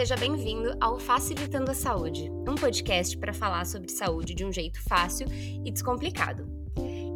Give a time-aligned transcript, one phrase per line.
[0.00, 4.82] Seja bem-vindo ao Facilitando a Saúde, um podcast para falar sobre saúde de um jeito
[4.88, 5.26] fácil
[5.62, 6.48] e descomplicado.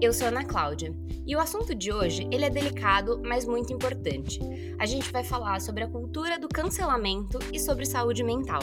[0.03, 0.95] Eu sou Ana Cláudia
[1.27, 4.39] e o assunto de hoje ele é delicado, mas muito importante.
[4.79, 8.61] A gente vai falar sobre a cultura do cancelamento e sobre saúde mental.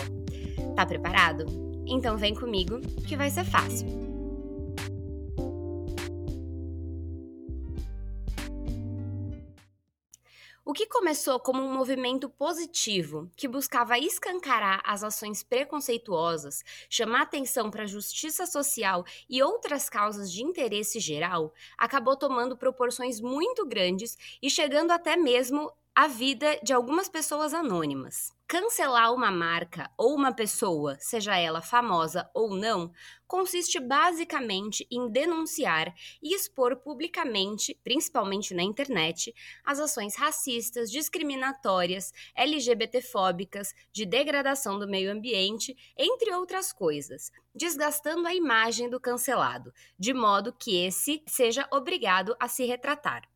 [0.75, 1.47] Tá preparado?
[1.87, 4.00] Então vem comigo que vai ser fácil.
[10.71, 17.69] O que começou como um movimento positivo que buscava escancarar as ações preconceituosas, chamar atenção
[17.69, 24.17] para a justiça social e outras causas de interesse geral, acabou tomando proporções muito grandes
[24.41, 28.31] e chegando até mesmo à vida de algumas pessoas anônimas.
[28.47, 32.91] Cancelar uma marca ou uma pessoa, seja ela famosa ou não,
[33.27, 39.33] consiste basicamente em denunciar e expor publicamente, principalmente na internet,
[39.65, 48.35] as ações racistas, discriminatórias, LGBTfóbicas, de degradação do meio ambiente, entre outras coisas, desgastando a
[48.35, 53.30] imagem do cancelado, de modo que esse seja obrigado a se retratar.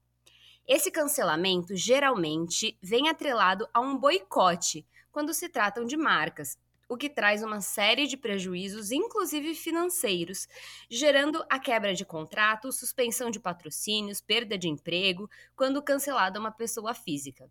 [0.68, 6.58] Esse cancelamento geralmente vem atrelado a um boicote quando se tratam de marcas,
[6.90, 10.48] o que traz uma série de prejuízos, inclusive financeiros,
[10.90, 16.96] gerando a quebra de contrato, suspensão de patrocínios, perda de emprego, quando cancelada uma pessoa
[16.96, 17.50] física.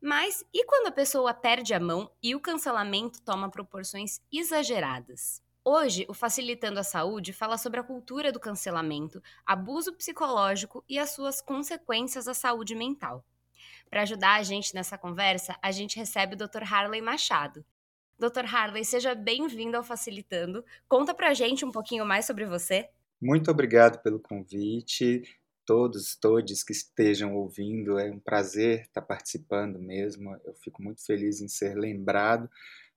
[0.00, 5.45] Mas e quando a pessoa perde a mão e o cancelamento toma proporções exageradas?
[5.68, 11.10] Hoje, o Facilitando a Saúde fala sobre a cultura do cancelamento, abuso psicológico e as
[11.10, 13.26] suas consequências à saúde mental.
[13.90, 16.62] Para ajudar a gente nessa conversa, a gente recebe o Dr.
[16.62, 17.64] Harley Machado.
[18.16, 18.44] Dr.
[18.46, 20.64] Harley, seja bem-vindo ao Facilitando.
[20.86, 22.88] Conta pra gente um pouquinho mais sobre você.
[23.20, 25.24] Muito obrigado pelo convite.
[25.64, 30.32] Todos, todos que estejam ouvindo, é um prazer estar participando mesmo.
[30.44, 32.48] Eu fico muito feliz em ser lembrado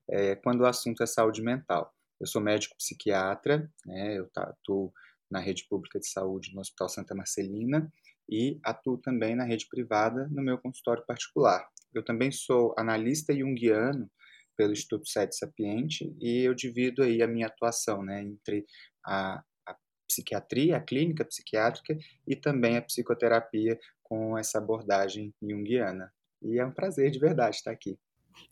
[0.07, 1.95] é, quando o assunto é saúde mental.
[2.19, 4.93] Eu sou médico psiquiatra, né, eu atuo
[5.29, 7.91] na rede pública de saúde no Hospital Santa Marcelina
[8.29, 11.67] e atuo também na rede privada no meu consultório particular.
[11.93, 14.09] Eu também sou analista junguiano
[14.55, 18.65] pelo Instituto Sete Sapiente e eu divido aí a minha atuação né, entre
[19.05, 19.75] a, a
[20.07, 21.97] psiquiatria, a clínica psiquiátrica
[22.27, 26.11] e também a psicoterapia com essa abordagem junguiana.
[26.41, 27.97] E é um prazer de verdade estar aqui.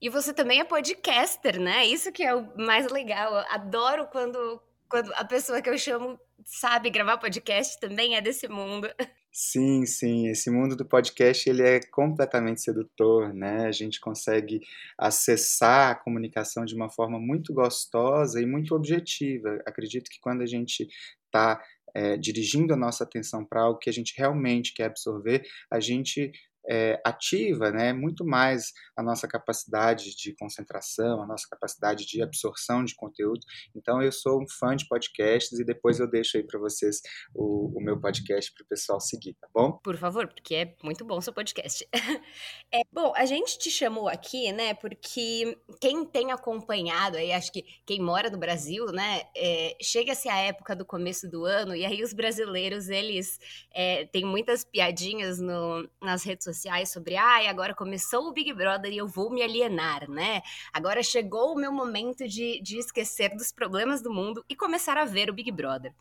[0.01, 1.85] E você também é podcaster, né?
[1.85, 3.33] Isso que é o mais legal.
[3.33, 8.47] Eu adoro quando, quando a pessoa que eu chamo sabe gravar podcast também é desse
[8.47, 8.87] mundo.
[9.39, 13.67] Sim, sim, esse mundo do podcast ele é completamente sedutor, né?
[13.67, 14.61] A gente consegue
[14.97, 19.61] acessar a comunicação de uma forma muito gostosa e muito objetiva.
[19.63, 20.87] Acredito que quando a gente
[21.25, 21.63] está
[21.93, 25.79] é, eh, dirigindo a nossa atenção para algo que a gente realmente quer absorver, a
[25.79, 26.31] gente
[26.69, 32.83] é, ativa né, muito mais a nossa capacidade de concentração, a nossa capacidade de absorção
[32.83, 33.39] de conteúdo.
[33.75, 37.01] Então, eu sou um fã de podcasts e depois eu deixo aí para vocês
[37.33, 39.79] o, o, meu podcast para o pessoal seguir, tá bom?
[39.83, 41.87] Por favor, porque é muito bom o seu podcast.
[42.71, 47.63] é, bom, a gente te chamou aqui, né, porque quem tem acompanhado aí, acho que
[47.85, 52.03] quem mora no Brasil, né, é, chega-se a época do começo do ano e aí
[52.03, 53.39] os brasileiros, eles
[53.73, 58.33] é, têm muitas piadinhas no, nas redes sociais sociais sobre, ai, ah, agora começou o
[58.33, 60.41] Big Brother e eu vou me alienar, né?
[60.73, 65.05] Agora chegou o meu momento de, de esquecer dos problemas do mundo e começar a
[65.05, 65.93] ver o Big Brother.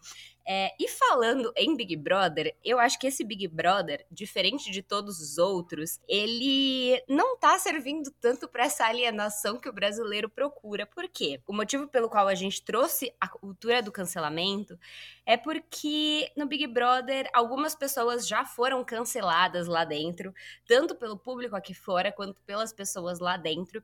[0.48, 5.20] É, e falando em Big Brother, eu acho que esse Big Brother, diferente de todos
[5.20, 10.86] os outros, ele não tá servindo tanto para essa alienação que o brasileiro procura.
[10.86, 11.40] Por quê?
[11.48, 14.78] O motivo pelo qual a gente trouxe a cultura do cancelamento
[15.26, 20.32] é porque no Big Brother algumas pessoas já foram canceladas lá dentro,
[20.66, 23.82] tanto pelo público aqui fora quanto pelas pessoas lá dentro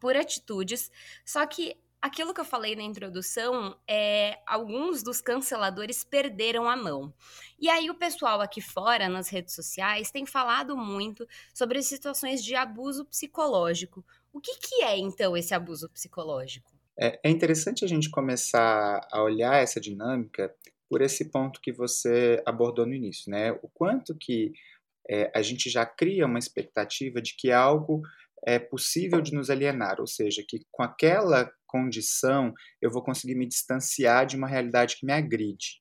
[0.00, 0.90] por atitudes,
[1.24, 7.12] só que aquilo que eu falei na introdução, é, alguns dos canceladores perderam a mão.
[7.58, 12.54] E aí o pessoal aqui fora, nas redes sociais, tem falado muito sobre situações de
[12.54, 14.04] abuso psicológico.
[14.32, 16.72] O que, que é, então, esse abuso psicológico?
[16.98, 20.54] É, é interessante a gente começar a olhar essa dinâmica
[20.88, 23.52] por esse ponto que você abordou no início, né?
[23.62, 24.52] O quanto que
[25.10, 28.02] é, a gente já cria uma expectativa de que algo
[28.46, 33.46] é possível de nos alienar, ou seja, que com aquela condição eu vou conseguir me
[33.46, 35.80] distanciar de uma realidade que me agride.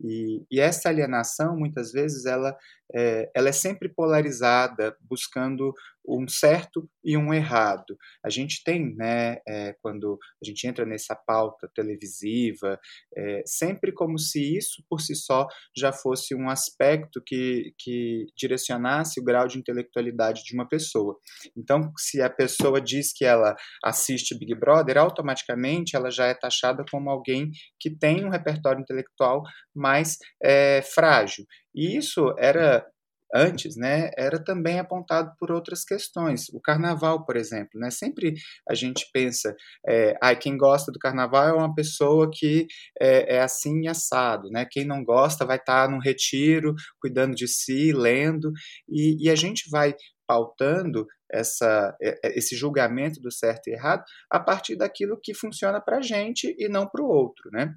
[0.00, 2.56] E, e essa alienação, muitas vezes, ela
[2.94, 5.72] é, ela é sempre polarizada, buscando
[6.08, 7.96] um certo e um errado.
[8.24, 12.78] A gente tem, né, é, quando a gente entra nessa pauta televisiva,
[13.14, 15.46] é, sempre como se isso por si só
[15.76, 21.18] já fosse um aspecto que, que direcionasse o grau de intelectualidade de uma pessoa.
[21.56, 26.84] Então, se a pessoa diz que ela assiste Big Brother, automaticamente ela já é taxada
[26.90, 29.42] como alguém que tem um repertório intelectual
[29.74, 31.44] mais é, frágil.
[31.78, 32.84] E isso era
[33.32, 36.48] antes, né, era também apontado por outras questões.
[36.52, 38.34] O carnaval, por exemplo, né, sempre
[38.68, 39.54] a gente pensa,
[39.86, 42.66] é, ah, quem gosta do carnaval é uma pessoa que
[43.00, 44.66] é, é assim assado, né?
[44.68, 48.50] Quem não gosta vai estar tá num retiro, cuidando de si, lendo,
[48.88, 49.94] e, e a gente vai
[50.26, 55.80] pautando essa, é, é, esse julgamento do certo e errado a partir daquilo que funciona
[55.80, 57.74] para a gente e não para o outro, né?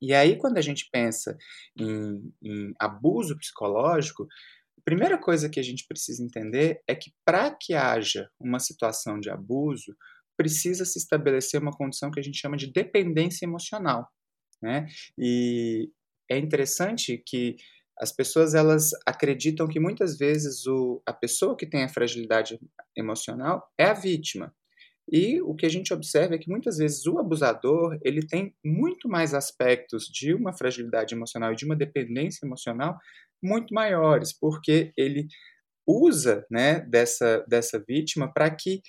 [0.00, 1.36] E aí, quando a gente pensa
[1.78, 4.26] em, em abuso psicológico,
[4.78, 9.20] a primeira coisa que a gente precisa entender é que para que haja uma situação
[9.20, 9.94] de abuso,
[10.36, 14.08] precisa se estabelecer uma condição que a gente chama de dependência emocional.
[14.62, 14.86] Né?
[15.18, 15.90] E
[16.30, 17.56] é interessante que
[17.98, 22.58] as pessoas elas acreditam que muitas vezes o, a pessoa que tem a fragilidade
[22.96, 24.54] emocional é a vítima.
[25.12, 29.08] E o que a gente observa é que muitas vezes o abusador ele tem muito
[29.08, 32.96] mais aspectos de uma fragilidade emocional e de uma dependência emocional
[33.42, 35.26] muito maiores, porque ele
[35.86, 38.80] usa né, dessa, dessa vítima para que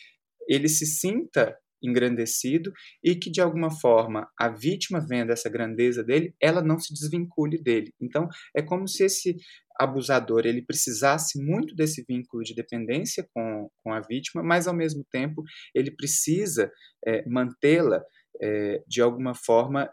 [0.47, 2.71] ele se sinta engrandecido
[3.03, 7.57] e que de alguma forma a vítima vendo essa grandeza dele, ela não se desvincule
[7.61, 7.93] dele.
[7.99, 9.37] Então é como se esse
[9.79, 15.03] abusador ele precisasse muito desse vínculo de dependência com, com a vítima, mas ao mesmo
[15.11, 15.43] tempo
[15.73, 16.71] ele precisa
[17.05, 18.03] é, mantê-la
[18.41, 19.91] é, de alguma forma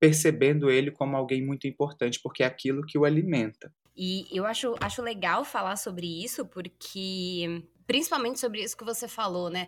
[0.00, 3.72] percebendo ele como alguém muito importante, porque é aquilo que o alimenta.
[3.96, 7.64] E eu acho, acho legal falar sobre isso, porque.
[7.84, 9.66] Principalmente sobre isso que você falou, né?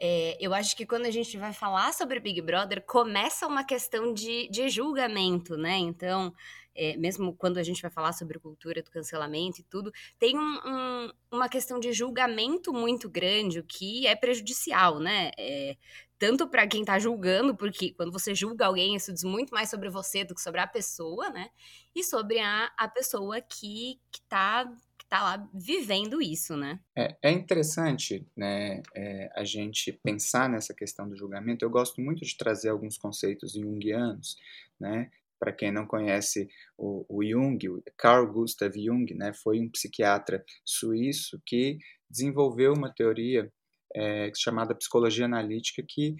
[0.00, 4.14] É, eu acho que quando a gente vai falar sobre Big Brother, começa uma questão
[4.14, 5.76] de, de julgamento, né?
[5.76, 6.32] Então,
[6.78, 10.60] é, mesmo quando a gente vai falar sobre cultura do cancelamento e tudo, tem um,
[10.64, 15.32] um, uma questão de julgamento muito grande, o que é prejudicial, né?
[15.36, 15.76] É,
[16.16, 19.90] tanto para quem está julgando, porque quando você julga alguém, isso diz muito mais sobre
[19.90, 21.50] você do que sobre a pessoa, né?
[21.92, 24.72] E sobre a, a pessoa que, que tá,
[25.08, 26.80] tá lá vivendo isso, né?
[26.96, 31.64] É, é interessante, né, é, a gente pensar nessa questão do julgamento.
[31.64, 34.36] Eu gosto muito de trazer alguns conceitos junguianos,
[34.78, 35.10] né?
[35.38, 40.44] Para quem não conhece o, o Jung, o Carl Gustav Jung, né, foi um psiquiatra
[40.64, 41.78] suíço que
[42.10, 43.50] desenvolveu uma teoria
[43.94, 46.16] é, chamada psicologia analítica, que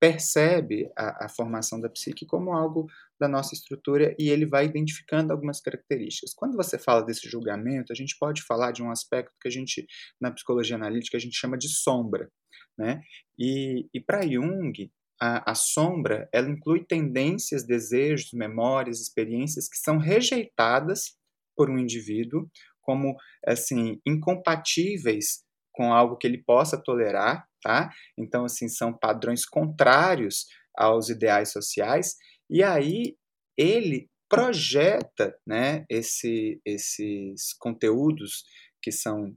[0.00, 2.86] percebe a, a, formação da psique como algo
[3.20, 6.32] da nossa estrutura e ele vai identificando algumas características.
[6.34, 9.86] Quando você fala desse julgamento, a gente pode falar de um aspecto que a gente,
[10.18, 12.30] na psicologia analítica, a gente chama de sombra.
[12.78, 13.02] Né?
[13.38, 19.98] E, e para Jung, a, a, sombra ela inclui tendências, desejos, memórias, experiências que são
[19.98, 21.14] rejeitadas
[21.54, 22.48] por um indivíduo
[22.80, 23.14] como
[23.46, 27.90] assim incompatíveis com algo que ele possa tolerar, tá?
[28.18, 30.46] Então, assim, são padrões contrários
[30.76, 32.16] aos ideais sociais,
[32.48, 33.16] e aí
[33.56, 38.44] ele projeta, né, esse, esses conteúdos
[38.80, 39.34] que são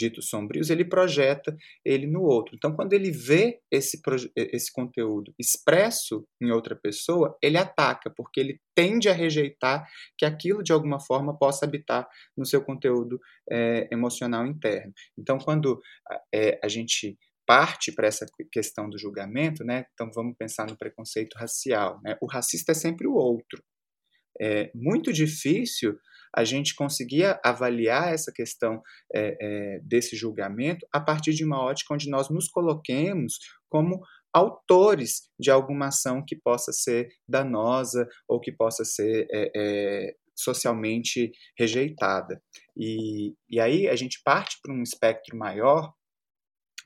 [0.00, 2.54] ditos sombrios, ele projeta ele no outro.
[2.56, 4.00] Então, quando ele vê esse,
[4.34, 9.86] esse conteúdo expresso em outra pessoa, ele ataca, porque ele tende a rejeitar
[10.16, 14.92] que aquilo, de alguma forma, possa habitar no seu conteúdo é, emocional interno.
[15.18, 15.80] Então, quando
[16.34, 17.18] é, a gente
[17.50, 19.84] parte para essa questão do julgamento, né?
[19.92, 22.00] Então vamos pensar no preconceito racial.
[22.00, 22.16] Né?
[22.22, 23.60] O racista é sempre o outro.
[24.40, 25.98] É muito difícil
[26.32, 28.80] a gente conseguia avaliar essa questão
[29.12, 33.34] é, é, desse julgamento a partir de uma ótica onde nós nos coloquemos
[33.68, 34.00] como
[34.32, 41.32] autores de alguma ação que possa ser danosa ou que possa ser é, é socialmente
[41.58, 42.40] rejeitada.
[42.76, 45.92] E, e aí a gente parte para um espectro maior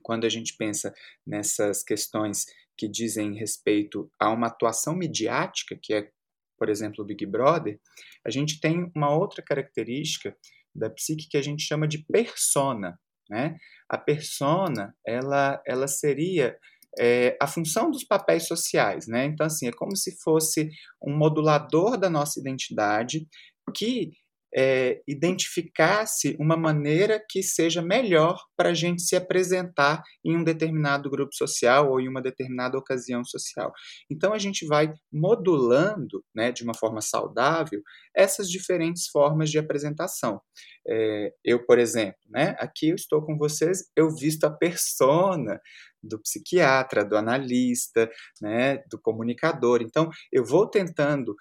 [0.04, 0.94] quando a gente pensa
[1.26, 2.44] nessas questões
[2.78, 6.08] que dizem respeito a uma atuação midiática, que é
[6.56, 7.78] por exemplo, o Big Brother,
[8.26, 10.36] a gente tem uma outra característica
[10.74, 12.98] da psique que a gente chama de persona.
[13.28, 13.56] Né?
[13.88, 16.56] A persona, ela, ela seria
[16.98, 19.06] é, a função dos papéis sociais.
[19.06, 19.26] Né?
[19.26, 20.70] Então, assim, é como se fosse
[21.02, 23.26] um modulador da nossa identidade
[23.74, 24.12] que
[24.54, 31.10] é, identificasse uma maneira que seja melhor para a gente se apresentar em um determinado
[31.10, 33.72] grupo social ou em uma determinada ocasião social.
[34.10, 37.82] Então a gente vai modulando, né, de uma forma saudável,
[38.14, 40.40] essas diferentes formas de apresentação.
[40.86, 45.60] É, eu, por exemplo, né, aqui eu estou com vocês, eu visto a persona
[46.02, 49.80] do psiquiatra, do analista, né, do comunicador.
[49.82, 51.34] Então, eu vou tentando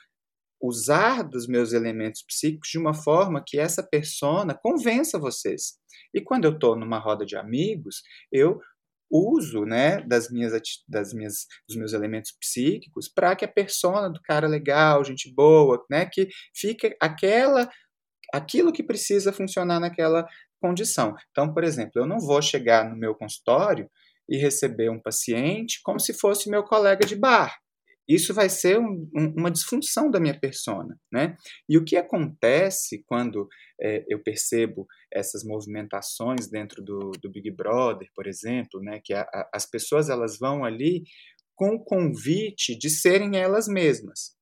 [0.63, 5.73] usar dos meus elementos psíquicos de uma forma que essa persona convença vocês.
[6.13, 8.01] E quando eu estou numa roda de amigos,
[8.31, 8.61] eu
[9.11, 10.53] uso, né, das minhas,
[10.87, 15.85] das minhas, dos meus elementos psíquicos para que a persona do cara legal, gente boa,
[15.91, 17.69] né, que fique aquela,
[18.33, 20.25] aquilo que precisa funcionar naquela
[20.61, 21.13] condição.
[21.31, 23.89] Então, por exemplo, eu não vou chegar no meu consultório
[24.29, 27.53] e receber um paciente como se fosse meu colega de bar.
[28.07, 31.37] Isso vai ser um, um, uma disfunção da minha persona, né?
[31.69, 33.47] E o que acontece quando
[33.81, 38.99] é, eu percebo essas movimentações dentro do, do Big Brother, por exemplo, né?
[39.03, 41.03] Que a, a, as pessoas elas vão ali
[41.55, 44.35] com o convite de serem elas mesmas.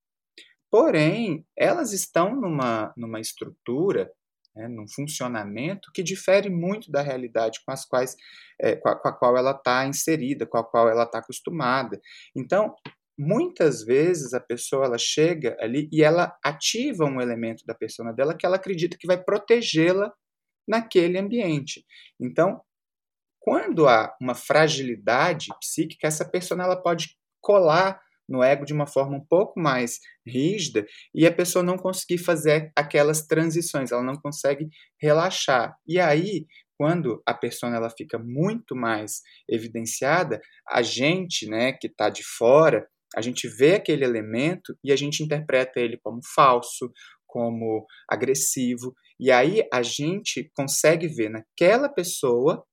[0.72, 4.10] Porém, elas estão numa, numa estrutura
[4.56, 8.16] né, num funcionamento que difere muito da realidade com, as quais,
[8.60, 12.00] é, com, a, com a qual ela está inserida, com a qual ela está acostumada.
[12.36, 12.76] Então,
[13.18, 18.36] muitas vezes a pessoa ela chega ali e ela ativa um elemento da persona dela
[18.36, 20.12] que ela acredita que vai protegê-la
[20.68, 21.86] naquele ambiente.
[22.20, 22.62] Então,
[23.40, 28.00] quando há uma fragilidade psíquica, essa persona ela pode colar
[28.30, 32.72] no ego de uma forma um pouco mais rígida e a pessoa não conseguir fazer
[32.76, 34.70] aquelas transições, ela não consegue
[35.02, 35.76] relaxar.
[35.86, 36.46] E aí,
[36.78, 42.88] quando a persona ela fica muito mais evidenciada, a gente, né, que está de fora,
[43.16, 46.92] a gente vê aquele elemento e a gente interpreta ele como falso,
[47.28, 52.66] como agressivo, e aí a gente consegue ver naquela pessoa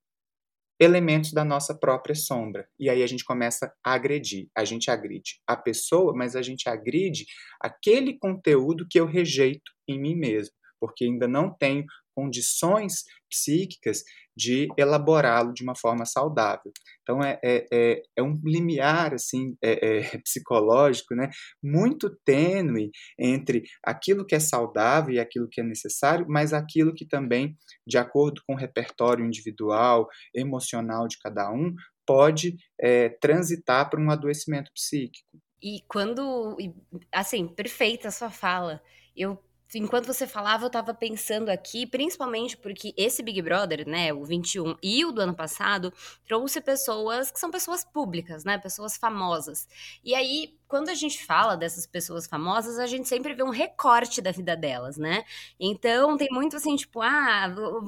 [0.80, 2.68] elementos da nossa própria sombra.
[2.78, 4.48] E aí a gente começa a agredir.
[4.56, 7.26] A gente agride a pessoa, mas a gente agride
[7.60, 14.02] aquele conteúdo que eu rejeito em mim mesmo, porque ainda não tenho condições psíquicas
[14.36, 16.72] de elaborá-lo de uma forma saudável.
[17.02, 21.28] Então é, é, é, é um limiar assim é, é psicológico, né,
[21.62, 27.06] muito tênue entre aquilo que é saudável e aquilo que é necessário, mas aquilo que
[27.06, 27.56] também,
[27.86, 34.10] de acordo com o repertório individual, emocional de cada um, pode é, transitar para um
[34.10, 35.38] adoecimento psíquico.
[35.62, 36.56] E quando,
[37.12, 38.80] assim, perfeita a sua fala.
[39.16, 39.42] Eu
[39.74, 44.76] enquanto você falava, eu tava pensando aqui, principalmente porque esse Big Brother, né, o 21
[44.82, 45.92] e o do ano passado,
[46.26, 49.68] trouxe pessoas que são pessoas públicas, né, pessoas famosas.
[50.02, 54.20] E aí, quando a gente fala dessas pessoas famosas, a gente sempre vê um recorte
[54.20, 55.24] da vida delas, né?
[55.58, 57.46] Então, tem muito assim, tipo, ah,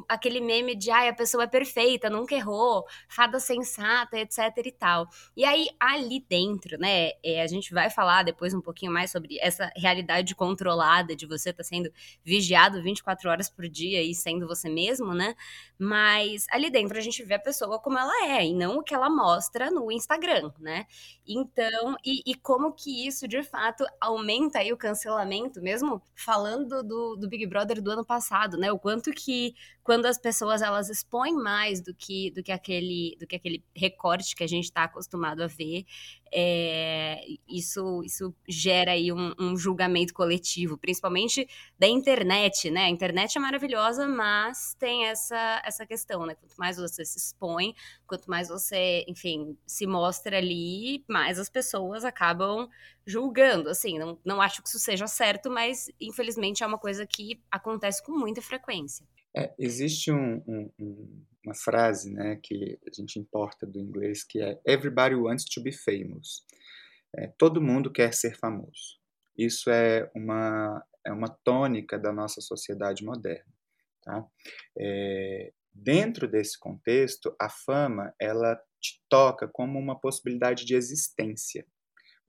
[0.09, 5.09] aquele meme de, ah, a pessoa é perfeita, nunca errou, fada sensata, etc e tal.
[5.37, 9.39] E aí, ali dentro, né, é, a gente vai falar depois um pouquinho mais sobre
[9.41, 11.93] essa realidade controlada de você estar tá sendo
[12.25, 15.35] vigiado 24 horas por dia e sendo você mesmo, né?
[15.79, 18.95] Mas ali dentro a gente vê a pessoa como ela é e não o que
[18.95, 20.87] ela mostra no Instagram, né?
[21.27, 27.17] Então, e, e como que isso de fato aumenta aí o cancelamento, mesmo falando do,
[27.17, 28.71] do Big Brother do ano passado, né?
[28.73, 33.27] O quanto que quando as pessoas elas expõem mais do que do que aquele do
[33.27, 35.85] que aquele recorte que a gente está acostumado a ver,
[36.33, 42.85] é, isso isso gera aí um, um, julgamento coletivo, principalmente da internet, né?
[42.85, 46.35] A internet é maravilhosa, mas tem essa essa questão, né?
[46.35, 47.75] Quanto mais você se expõe,
[48.07, 52.69] quanto mais você, enfim, se mostra ali, mais as pessoas acabam
[53.05, 53.69] julgando.
[53.69, 58.03] Assim, não, não acho que isso seja certo, mas infelizmente é uma coisa que acontece
[58.05, 59.05] com muita frequência.
[59.37, 64.61] É, existe um, um, uma frase né, que a gente importa do inglês que é
[64.67, 66.45] Everybody wants to be famous.
[67.15, 68.99] É, todo mundo quer ser famoso.
[69.37, 73.53] Isso é uma, é uma tônica da nossa sociedade moderna.
[74.03, 74.27] Tá?
[74.79, 81.67] É, dentro desse contexto, a fama ela te toca como uma possibilidade de existência.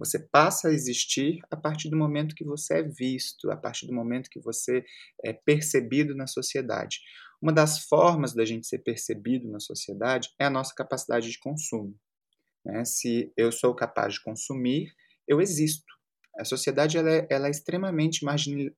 [0.01, 3.93] Você passa a existir a partir do momento que você é visto, a partir do
[3.93, 4.83] momento que você
[5.23, 7.01] é percebido na sociedade.
[7.39, 11.95] Uma das formas da gente ser percebido na sociedade é a nossa capacidade de consumo.
[12.65, 12.83] Né?
[12.83, 14.91] Se eu sou capaz de consumir,
[15.27, 15.93] eu existo.
[16.39, 18.25] A sociedade ela é, ela é extremamente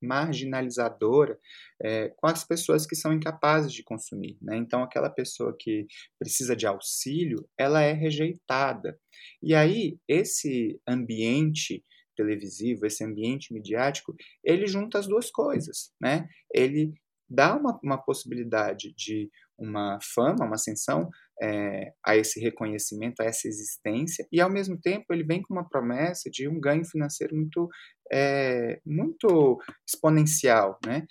[0.02, 1.38] marginalizadora
[1.82, 4.38] é, com as pessoas que são incapazes de consumir.
[4.42, 4.58] Né?
[4.58, 5.86] Então, aquela pessoa que
[6.20, 9.00] precisa de auxílio, ela é rejeitada.
[9.42, 11.84] E aí, esse ambiente
[12.16, 16.28] televisivo, esse ambiente midiático, ele junta as duas coisas, né?
[16.54, 16.94] Ele
[17.30, 21.10] dá uma, uma possibilidade de uma fama, uma ascensão
[21.42, 25.68] é, a esse reconhecimento, a essa existência, e ao mesmo tempo ele vem com uma
[25.68, 27.68] promessa de um ganho financeiro muito,
[28.12, 31.06] é, muito exponencial, né?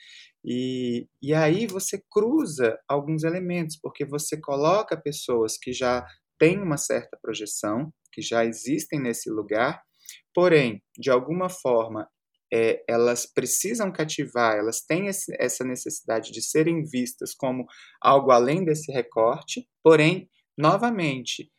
[0.44, 6.04] E, e aí você cruza alguns elementos, porque você coloca pessoas que já
[6.38, 9.82] têm uma certa projeção, que já existem nesse lugar,
[10.34, 12.08] porém, de alguma forma,
[12.52, 17.64] é, elas precisam cativar, elas têm esse, essa necessidade de serem vistas como
[18.00, 21.50] algo além desse recorte, porém, novamente,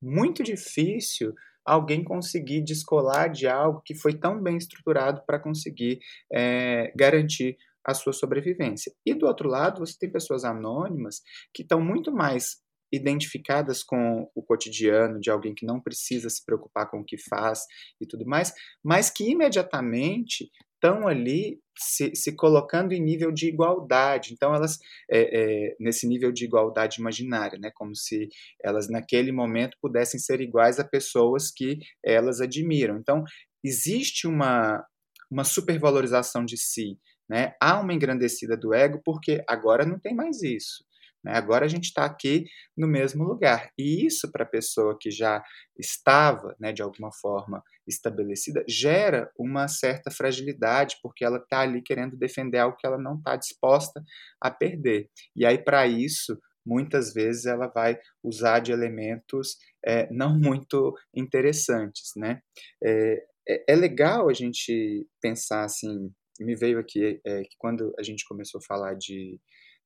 [0.00, 1.32] muito difícil
[1.64, 6.00] alguém conseguir descolar de algo que foi tão bem estruturado para conseguir
[6.32, 8.92] é, garantir a sua sobrevivência.
[9.06, 11.22] E do outro lado, você tem pessoas anônimas
[11.54, 12.56] que estão muito mais
[12.92, 17.60] identificadas com o cotidiano de alguém que não precisa se preocupar com o que faz
[18.00, 18.52] e tudo mais,
[18.84, 24.32] mas que imediatamente estão ali se, se, colocando em nível de igualdade.
[24.32, 28.28] Então, elas, é, é, nesse nível de igualdade imaginária, né, como se
[28.62, 32.98] elas, naquele momento, pudessem ser iguais a pessoas que elas admiram.
[32.98, 33.22] Então,
[33.64, 34.84] existe uma,
[35.30, 36.98] uma supervalorização de si.
[37.30, 37.54] Né?
[37.62, 40.84] Há uma engrandecida do ego, porque agora não tem mais isso.
[41.24, 41.32] Né?
[41.34, 42.44] Agora a gente está aqui
[42.76, 43.70] no mesmo lugar.
[43.78, 45.42] E isso, para a pessoa que já
[45.78, 52.16] estava, né, de alguma forma, estabelecida, gera uma certa fragilidade, porque ela está ali querendo
[52.16, 54.02] defender algo que ela não está disposta
[54.40, 55.08] a perder.
[55.34, 62.12] E aí, para isso, muitas vezes ela vai usar de elementos é, não muito interessantes.
[62.16, 62.40] Né?
[62.82, 66.10] É, é, é legal a gente pensar assim.
[66.40, 69.38] Me veio aqui é, que quando a gente começou a falar de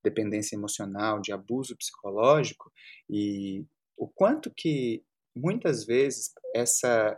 [0.02, 2.72] dependência emocional, de abuso psicológico
[3.08, 3.64] e
[3.96, 5.02] o quanto que
[5.34, 7.16] muitas vezes essa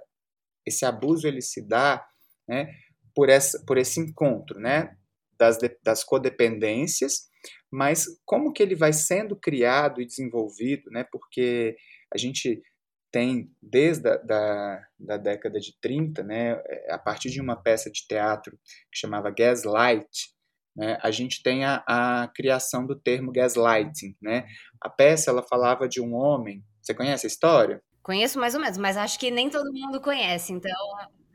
[0.67, 2.07] esse abuso ele se dá,
[2.47, 2.75] né,
[3.15, 4.97] por essa por esse encontro, né,
[5.39, 7.29] das das codependências,
[7.71, 11.05] mas como que ele vai sendo criado e desenvolvido, né?
[11.11, 11.77] Porque
[12.13, 12.63] a gente
[13.11, 18.07] tem desde a da, da década de 30, né, a partir de uma peça de
[18.07, 18.59] teatro
[18.93, 20.35] que chamava Gaslight,
[20.77, 24.17] né, a gente tem a, a, criação do termo gaslighting.
[24.21, 24.47] Né?
[24.81, 26.65] A peça ela falava de um homem.
[26.81, 27.83] Você conhece a história?
[28.03, 30.73] Conheço mais ou menos, mas acho que nem todo mundo conhece, então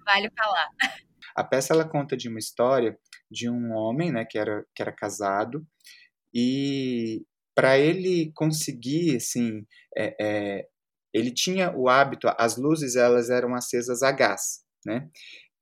[0.06, 0.68] vale falar.
[1.36, 2.98] A peça ela conta de uma história
[3.30, 5.66] de um homem, né, que era que era casado
[6.34, 7.24] e
[7.56, 9.66] para ele conseguir, assim,
[9.96, 10.68] é, é,
[11.14, 15.08] ele tinha o hábito, as luzes elas eram acesas a gás, né?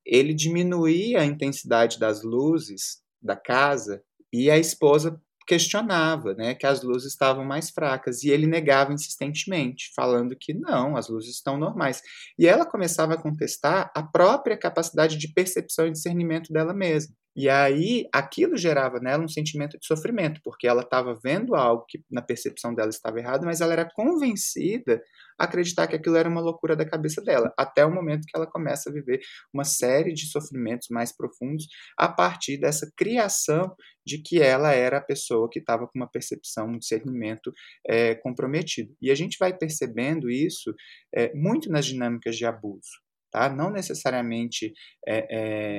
[0.05, 6.81] Ele diminuía a intensidade das luzes da casa e a esposa questionava, né, que as
[6.81, 12.01] luzes estavam mais fracas e ele negava insistentemente, falando que não, as luzes estão normais.
[12.37, 17.13] E ela começava a contestar a própria capacidade de percepção e discernimento dela mesma.
[17.35, 22.03] E aí aquilo gerava nela um sentimento de sofrimento, porque ela estava vendo algo que
[22.11, 25.01] na percepção dela estava errado, mas ela era convencida
[25.39, 28.45] a acreditar que aquilo era uma loucura da cabeça dela, até o momento que ela
[28.45, 29.21] começa a viver
[29.53, 31.67] uma série de sofrimentos mais profundos
[31.97, 33.73] a partir dessa criação
[34.05, 37.51] de que ela era a pessoa que estava com uma percepção, um discernimento
[37.87, 38.93] é, comprometido.
[39.01, 40.73] E a gente vai percebendo isso
[41.15, 42.99] é, muito nas dinâmicas de abuso
[43.31, 43.49] tá?
[43.49, 44.73] Não necessariamente
[45.07, 45.27] é,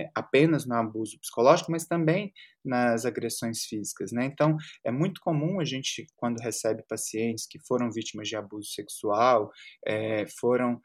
[0.03, 2.33] é, apenas no abuso psicológico, mas também
[2.65, 4.25] nas agressões físicas, né?
[4.25, 9.51] Então, é muito comum a gente, quando recebe pacientes que foram vítimas de abuso sexual,
[9.87, 10.81] é, foram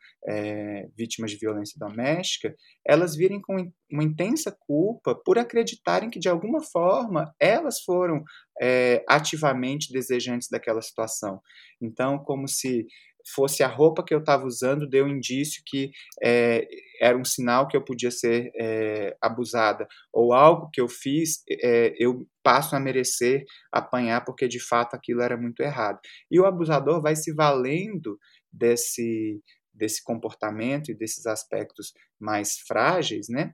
[0.98, 2.54] vítimas de violência doméstica,
[2.86, 3.56] elas virem com
[3.90, 8.24] uma intensa culpa por acreditarem que, de alguma forma, elas foram
[9.08, 11.40] ativamente desejantes daquela situação.
[11.82, 12.86] Então, como se
[13.34, 15.92] fosse a roupa que eu estava usando deu indício que
[16.24, 16.68] é,
[17.02, 21.94] era um sinal que eu podia ser é, abusada, ou algo que eu fiz, é,
[22.00, 26.00] eu passo a merecer apanhar porque de fato aquilo era muito errado.
[26.32, 28.18] E o abusador vai se valendo
[28.52, 29.42] desse,
[29.74, 33.52] desse comportamento e desses aspectos mais frágeis, né?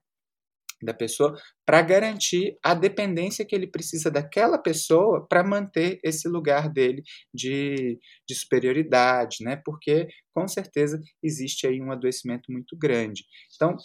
[0.83, 6.69] Da pessoa para garantir a dependência que ele precisa daquela pessoa para manter esse lugar
[6.69, 9.61] dele de, de superioridade, né?
[9.63, 13.23] Porque com certeza existe aí um adoecimento muito grande.
[13.55, 13.75] Então,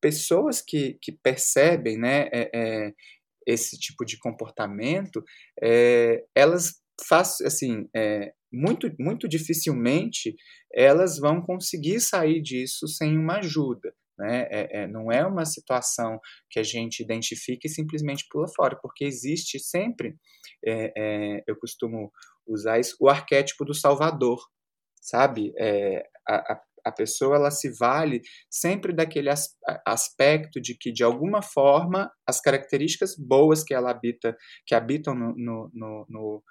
[0.00, 2.92] pessoas que, que percebem, né, é, é,
[3.46, 5.22] esse tipo de comportamento,
[5.62, 10.34] é, elas faz, assim, é, muito, muito dificilmente
[10.72, 13.94] elas vão conseguir sair disso sem uma ajuda.
[14.18, 14.46] Né?
[14.50, 19.04] É, é, não é uma situação que a gente identifica e simplesmente pula fora, porque
[19.04, 20.16] existe sempre,
[20.64, 22.12] é, é eu costumo
[22.46, 24.38] usar isso, o arquétipo do salvador,
[25.00, 25.52] sabe?
[25.58, 29.48] É, a, a, pessoa ela se vale sempre daquele as,
[29.86, 35.34] aspecto de que, de alguma forma, as características boas que ela habita, que habitam no,
[35.36, 36.42] no, no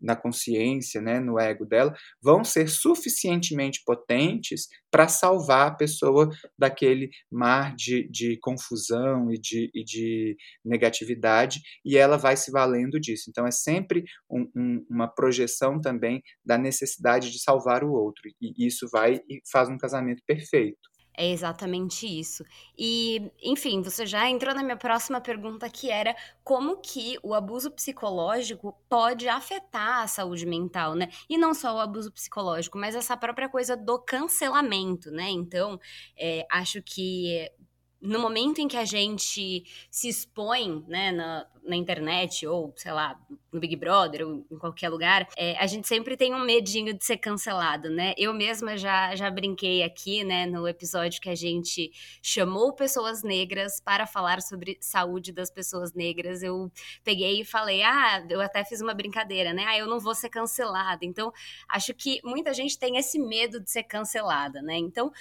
[0.00, 7.10] na consciência, né, no ego dela, vão ser suficientemente potentes para salvar a pessoa daquele
[7.30, 13.26] mar de, de confusão e de, e de negatividade, e ela vai se valendo disso.
[13.28, 18.66] Então, é sempre um, um, uma projeção também da necessidade de salvar o outro, e
[18.66, 20.90] isso vai e faz um casamento perfeito.
[21.16, 22.44] É exatamente isso.
[22.78, 27.70] E, enfim, você já entrou na minha próxima pergunta, que era como que o abuso
[27.70, 31.08] psicológico pode afetar a saúde mental, né?
[31.28, 35.28] E não só o abuso psicológico, mas essa própria coisa do cancelamento, né?
[35.30, 35.78] Então,
[36.16, 37.50] é, acho que
[38.00, 43.18] no momento em que a gente se expõe, né, na, na internet, ou, sei lá,
[43.52, 47.04] no Big Brother, ou em qualquer lugar, é, a gente sempre tem um medinho de
[47.04, 48.14] ser cancelado, né?
[48.16, 51.90] Eu mesma já, já brinquei aqui, né, no episódio que a gente
[52.22, 56.42] chamou pessoas negras para falar sobre saúde das pessoas negras.
[56.42, 56.72] Eu
[57.04, 59.64] peguei e falei, ah, eu até fiz uma brincadeira, né?
[59.66, 61.04] Ah, eu não vou ser cancelada.
[61.04, 61.32] Então,
[61.68, 64.76] acho que muita gente tem esse medo de ser cancelada, né?
[64.78, 65.12] Então,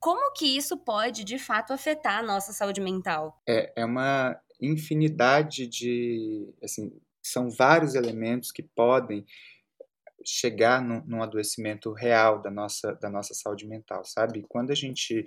[0.00, 3.40] como que isso pode, de fato, afetar a nossa saúde mental?
[3.48, 6.52] É, é uma infinidade de.
[6.62, 6.90] Assim,
[7.22, 9.24] são vários elementos que podem
[10.24, 14.44] chegar num, num adoecimento real da nossa, da nossa saúde mental, sabe?
[14.48, 15.24] Quando a gente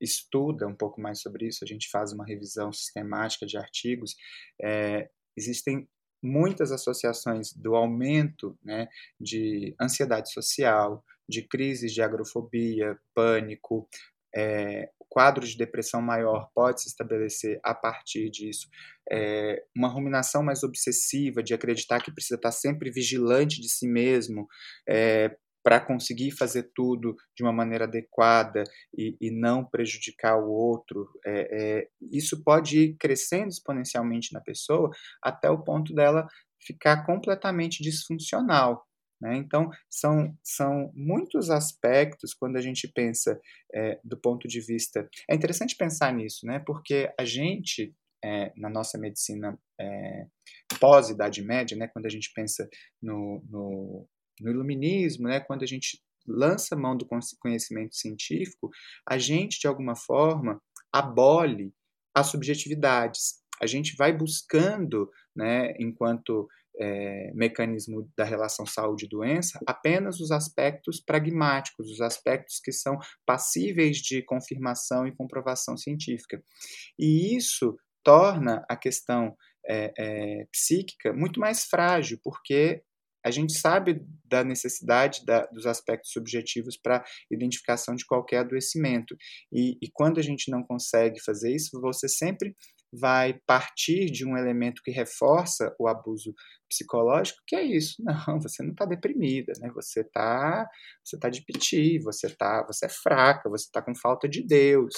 [0.00, 4.14] estuda um pouco mais sobre isso, a gente faz uma revisão sistemática de artigos,
[4.62, 5.88] é, existem
[6.22, 8.88] muitas associações do aumento né,
[9.20, 13.88] de ansiedade social, de crises de agrofobia, pânico,
[14.34, 18.68] é, quadro de depressão maior pode se estabelecer a partir disso.
[19.10, 24.46] É, uma ruminação mais obsessiva, de acreditar que precisa estar sempre vigilante de si mesmo,
[24.88, 28.64] é, para conseguir fazer tudo de uma maneira adequada
[28.96, 34.90] e, e não prejudicar o outro, é, é, isso pode ir crescendo exponencialmente na pessoa
[35.22, 36.26] até o ponto dela
[36.60, 38.87] ficar completamente disfuncional.
[39.20, 39.36] Né?
[39.36, 43.40] Então, são, são muitos aspectos quando a gente pensa
[43.74, 45.08] é, do ponto de vista.
[45.28, 46.58] É interessante pensar nisso, né?
[46.60, 50.26] porque a gente, é, na nossa medicina é,
[50.78, 51.88] pós-Idade Média, né?
[51.88, 52.68] quando a gente pensa
[53.02, 54.08] no, no,
[54.40, 55.40] no iluminismo, né?
[55.40, 57.08] quando a gente lança mão do
[57.40, 58.70] conhecimento científico,
[59.08, 60.60] a gente, de alguma forma,
[60.92, 61.72] abole
[62.14, 63.38] as subjetividades.
[63.60, 66.48] A gente vai buscando, né, enquanto
[66.80, 74.22] é, mecanismo da relação saúde-doença apenas os aspectos pragmáticos, os aspectos que são passíveis de
[74.22, 76.42] confirmação e comprovação científica.
[76.98, 79.36] E isso torna a questão
[79.68, 82.82] é, é, psíquica muito mais frágil, porque
[83.24, 89.16] a gente sabe da necessidade da, dos aspectos subjetivos para identificação de qualquer adoecimento.
[89.52, 92.54] E, e, quando a gente não consegue fazer isso, você sempre
[92.92, 96.34] vai partir de um elemento que reforça o abuso
[96.68, 97.96] psicológico, que é isso.
[98.04, 99.70] Não, você não está deprimida, né?
[99.74, 100.68] Você está
[101.04, 104.94] você tá de piti, você tá, você é fraca, você está com falta de Deus.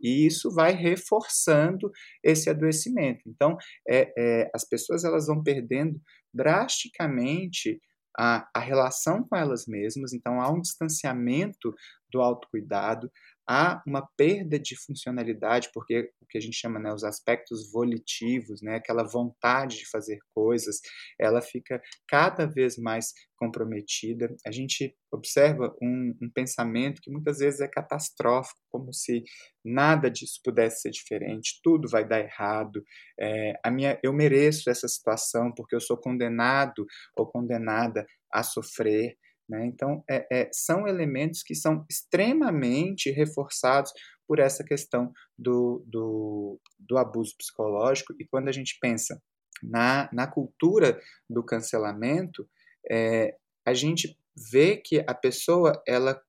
[0.00, 1.90] E isso vai reforçando
[2.24, 3.20] esse adoecimento.
[3.26, 6.00] Então, é, é, as pessoas elas vão perdendo
[6.32, 7.78] drasticamente
[8.18, 11.72] a, a relação com elas mesmas, então há um distanciamento
[12.12, 13.10] do autocuidado,
[13.50, 18.62] há uma perda de funcionalidade, porque o que a gente chama né, os aspectos volitivos,
[18.62, 20.78] né, aquela vontade de fazer coisas,
[21.18, 24.32] ela fica cada vez mais comprometida.
[24.46, 29.24] A gente observa um, um pensamento que muitas vezes é catastrófico, como se
[29.64, 32.84] nada disso pudesse ser diferente, tudo vai dar errado,
[33.18, 36.86] é, a minha, eu mereço essa situação porque eu sou condenado
[37.16, 39.16] ou condenada a sofrer.
[39.50, 39.66] Né?
[39.66, 43.92] Então, é, é, são elementos que são extremamente reforçados
[44.28, 48.14] por essa questão do, do, do abuso psicológico.
[48.20, 49.20] E quando a gente pensa
[49.60, 52.48] na, na cultura do cancelamento,
[52.88, 53.36] é,
[53.66, 54.16] a gente
[54.52, 56.22] vê que a pessoa ela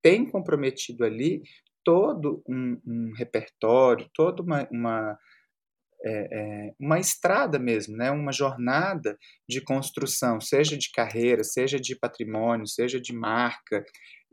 [0.00, 1.42] tem comprometido ali
[1.84, 5.18] todo um, um repertório, toda uma, uma
[6.04, 8.10] é, é, uma estrada mesmo, né?
[8.10, 13.84] uma jornada de construção, seja de carreira, seja de patrimônio, seja de marca,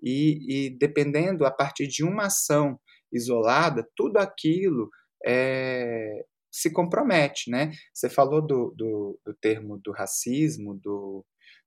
[0.01, 2.79] e, e dependendo a partir de uma ação
[3.11, 4.89] isolada, tudo aquilo
[5.25, 7.49] é, se compromete.
[7.49, 7.71] Né?
[7.93, 11.25] Você falou do, do, do termo do racismo, do,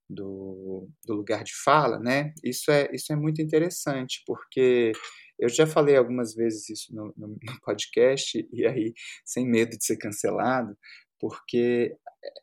[0.09, 2.33] do, do, lugar de fala, né?
[2.43, 4.91] Isso é, isso é muito interessante, porque
[5.39, 8.93] eu já falei algumas vezes isso no, no, podcast, e aí,
[9.25, 10.77] sem medo de ser cancelado,
[11.19, 11.95] porque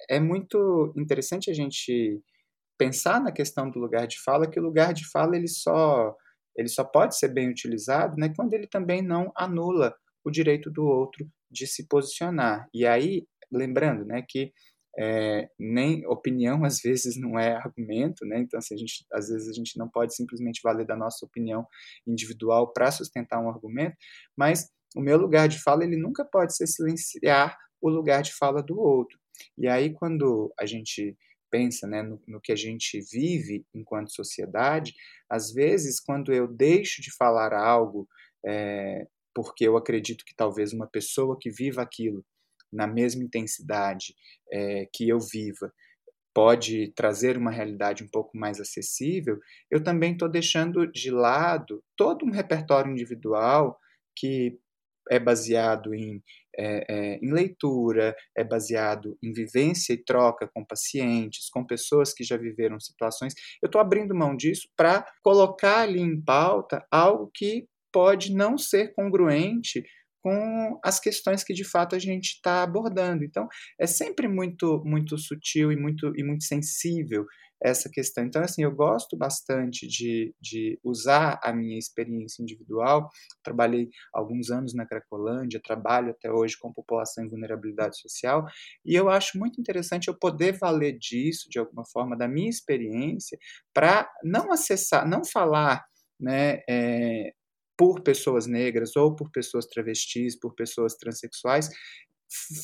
[0.08, 2.20] é muito interessante a gente
[2.78, 6.14] pensar na questão do lugar de fala, que o lugar de fala ele só
[6.56, 10.84] ele só pode ser bem utilizado né, quando ele também não anula o direito do
[10.84, 12.66] outro de se posicionar.
[12.72, 14.52] E aí, lembrando né, que
[14.98, 18.40] é, nem opinião às vezes não é argumento, né?
[18.40, 21.66] Então, assim, a gente, às vezes a gente não pode simplesmente valer da nossa opinião
[22.06, 23.96] individual para sustentar um argumento,
[24.36, 28.62] mas o meu lugar de fala ele nunca pode ser silenciar o lugar de fala
[28.62, 29.18] do outro.
[29.58, 31.16] E aí, quando a gente
[31.50, 34.94] pensa né, no, no, que a gente vive enquanto sociedade,
[35.30, 38.08] às vezes, quando eu deixo de falar algo
[38.44, 42.24] é, porque eu acredito que talvez uma pessoa que viva aquilo
[42.76, 44.14] na mesma intensidade
[44.52, 45.72] é, que eu viva
[46.36, 49.38] pode trazer uma realidade um pouco mais acessível,
[49.70, 53.78] eu também estou deixando de lado todo um repertório individual
[54.14, 54.58] que
[55.10, 56.22] é baseado em,
[56.58, 62.22] é, é, em leitura, é baseado em vivência e troca com pacientes, com pessoas que
[62.22, 63.32] já viveram situações.
[63.62, 68.92] Eu estou abrindo mão disso para colocar ali em pauta algo que pode não ser
[68.92, 69.82] congruente
[70.26, 73.22] com as questões que de fato a gente está abordando.
[73.22, 73.46] Então,
[73.78, 77.24] é sempre muito muito sutil e muito e muito sensível
[77.62, 78.24] essa questão.
[78.24, 83.08] Então, assim, eu gosto bastante de, de usar a minha experiência individual.
[83.40, 88.44] Trabalhei alguns anos na Cracolândia, trabalho até hoje com população em vulnerabilidade social,
[88.84, 93.38] e eu acho muito interessante eu poder valer disso, de alguma forma, da minha experiência,
[93.72, 95.84] para não acessar, não falar
[96.20, 97.32] né, é,
[97.76, 101.68] por pessoas negras ou por pessoas travestis, por pessoas transexuais,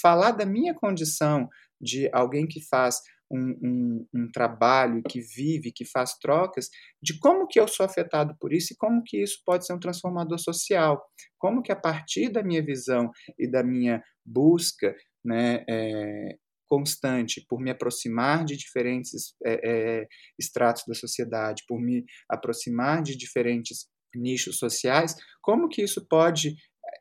[0.00, 1.48] falar da minha condição
[1.80, 6.68] de alguém que faz um, um, um, trabalho, que vive, que faz trocas,
[7.02, 9.80] de como que eu sou afetado por isso e como que isso pode ser um
[9.80, 11.02] transformador social.
[11.38, 14.94] Como que a partir da minha visão e da minha busca
[15.24, 16.36] né, é,
[16.68, 23.16] constante por me aproximar de diferentes é, é, estratos da sociedade, por me aproximar de
[23.16, 26.56] diferentes nichos sociais, como que isso pode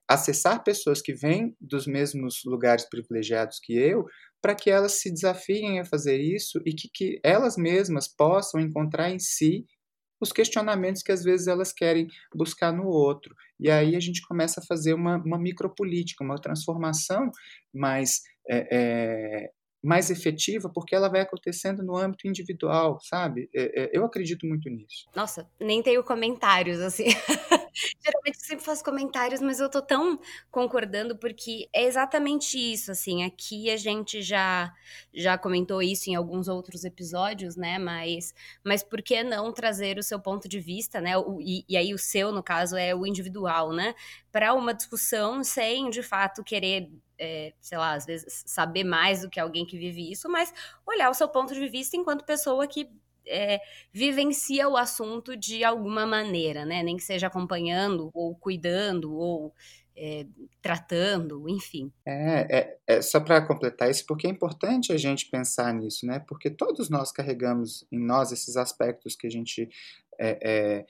[0.08, 4.06] acessar pessoas que vêm dos mesmos lugares privilegiados que eu,
[4.41, 9.12] para que elas se desafiem a fazer isso e que, que elas mesmas possam encontrar
[9.12, 9.65] em si
[10.19, 13.36] os questionamentos que às vezes elas querem buscar no outro.
[13.60, 17.32] E aí a gente começa a fazer uma, uma micropolítica, uma transformação
[17.74, 23.50] mais é, é, mais efetiva porque ela vai acontecendo no âmbito individual, sabe?
[23.54, 25.10] É, é, eu acredito muito nisso.
[25.15, 27.06] Nossa, nem tenho comentários, assim.
[28.04, 30.20] Geralmente eu sempre faço comentários, mas eu tô tão
[30.52, 33.24] concordando porque é exatamente isso, assim.
[33.24, 34.72] Aqui a gente já
[35.13, 37.80] já comentou isso em alguns outros episódios, né?
[37.80, 41.17] Mas, mas por que não trazer o seu ponto de vista, né?
[41.17, 43.96] O, e, e aí o seu, no caso, é o individual, né?
[44.32, 46.89] Para uma discussão sem, de fato, querer
[47.22, 50.52] é, sei lá, às vezes saber mais do que alguém que vive isso, mas
[50.88, 52.89] olhar o seu ponto de vista enquanto pessoa que
[53.28, 53.62] é,
[53.94, 56.82] vivencia o assunto de alguma maneira, né?
[56.82, 59.54] Nem que seja acompanhando, ou cuidando, ou
[59.96, 60.26] é,
[60.62, 61.91] tratando, enfim.
[62.04, 66.24] É, é, é só para completar isso, porque é importante a gente pensar nisso, né?
[66.28, 69.70] Porque todos nós carregamos em nós esses aspectos que a gente
[70.20, 70.86] é, é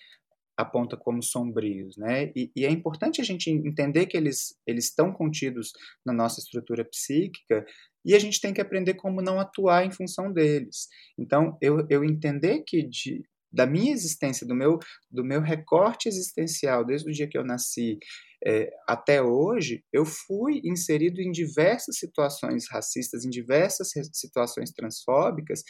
[0.62, 2.32] aponta como sombrios, né?
[2.36, 5.71] E, e, é importante a gente entender que eles eles estão contidos
[6.06, 7.65] na nossa estrutura psíquica
[8.06, 10.88] e a gente tem que aprender como não atuar em função deles.
[11.17, 16.86] Então, eu, eu entender que de, da minha existência, do meu do meu recorte existencial
[16.86, 18.00] desde o dia que eu nasci
[18.45, 25.63] é, até hoje, eu fui inserido em diversas situações racistas, em diversas situações transfóbicas,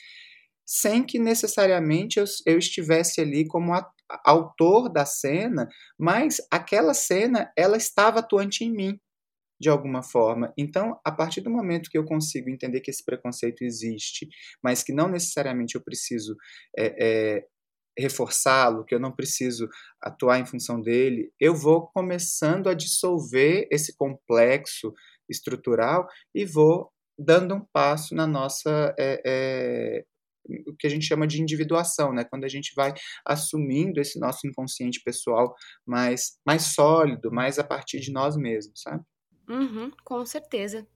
[0.65, 3.85] sem que necessariamente eu, eu estivesse ali como a,
[4.25, 8.99] autor da cena, mas aquela cena ela estava atuante em mim
[9.61, 10.51] de alguma forma.
[10.57, 14.27] Então, a partir do momento que eu consigo entender que esse preconceito existe,
[14.63, 16.35] mas que não necessariamente eu preciso
[16.75, 17.45] é, é,
[17.97, 19.69] reforçá-lo, que eu não preciso
[20.01, 24.91] atuar em função dele, eu vou começando a dissolver esse complexo
[25.29, 30.03] estrutural e vou dando um passo na nossa é,
[30.67, 32.23] o que a gente chama de individuação, né?
[32.23, 32.93] Quando a gente vai
[33.25, 39.03] assumindo esse nosso inconsciente pessoal mais, mais sólido, mais a partir de nós mesmos, sabe?
[39.49, 40.87] Uhum, com certeza.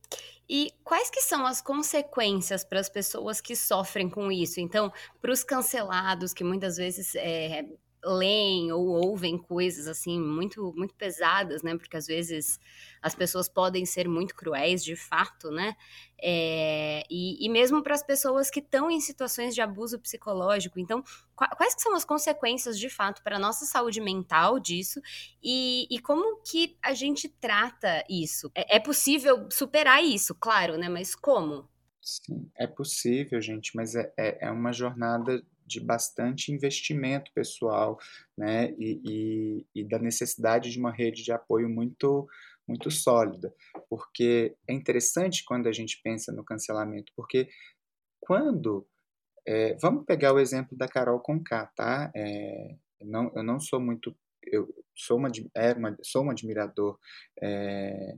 [0.48, 4.60] E quais que são as consequências para as pessoas que sofrem com isso?
[4.60, 7.66] Então, para os cancelados, que muitas vezes é,
[8.06, 11.76] leem ou ouvem coisas assim muito muito pesadas, né?
[11.78, 12.60] Porque às vezes
[13.02, 15.76] as pessoas podem ser muito cruéis, de fato, né?
[16.22, 20.80] É, e, e, mesmo para as pessoas que estão em situações de abuso psicológico.
[20.80, 21.04] Então,
[21.36, 25.00] quais são as consequências de fato para a nossa saúde mental disso
[25.44, 28.50] e, e, como que a gente trata isso?
[28.56, 30.90] É, é possível superar isso, claro, né?
[30.90, 31.70] Mas como?
[32.02, 37.98] Sim, é possível, gente, mas é, é, é uma jornada de bastante investimento pessoal,
[38.38, 42.28] né, e, e, e da necessidade de uma rede de apoio muito
[42.68, 43.54] muito sólida,
[43.88, 47.48] porque é interessante quando a gente pensa no cancelamento, porque
[48.20, 48.88] quando
[49.48, 52.12] é, vamos pegar o exemplo da Carol Conká, tá?
[52.16, 56.98] É, não, eu não sou muito, eu sou uma, é uma sou um admirador
[57.40, 58.16] é,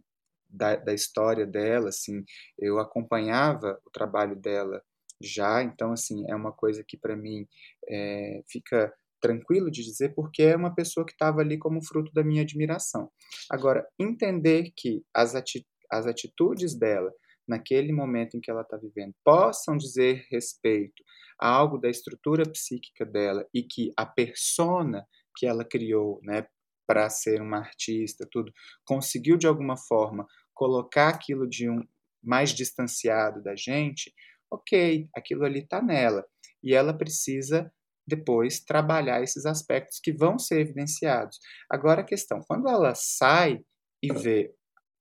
[0.50, 2.24] da, da história dela, assim,
[2.58, 4.82] eu acompanhava o trabalho dela
[5.22, 7.48] já, então assim é uma coisa que para mim
[7.90, 12.24] é, fica tranquilo de dizer, porque é uma pessoa que estava ali como fruto da
[12.24, 13.10] minha admiração.
[13.50, 17.12] Agora, entender que as, ati as atitudes dela,
[17.48, 21.04] naquele momento em que ela está vivendo, possam dizer respeito
[21.40, 26.46] a algo da estrutura psíquica dela e que a persona que ela criou, né,
[26.86, 28.52] para ser uma artista, tudo,
[28.86, 31.82] conseguiu de alguma forma colocar aquilo de um
[32.24, 34.12] mais distanciado da gente,
[34.52, 36.26] ok, aquilo ali está nela.
[36.64, 37.72] E ela precisa
[38.08, 41.40] depois trabalhar esses aspectos que vão ser evidenciados.
[41.70, 43.60] Agora a questão, quando ela sai
[44.02, 44.54] e vê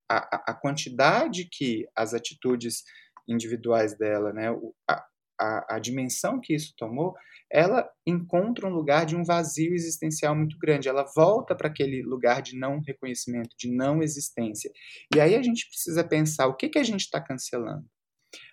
[0.09, 2.83] a, a, quantidade que as atitudes
[3.27, 4.49] individuais dela, né,
[4.89, 5.05] a,
[5.39, 7.13] a, a, dimensão que isso tomou,
[7.51, 10.89] ela encontra um lugar de um vazio existencial muito grande.
[10.89, 14.71] Ela volta para aquele lugar de não reconhecimento, de não existência.
[15.15, 17.85] E aí a gente precisa pensar o que, que a gente está cancelando.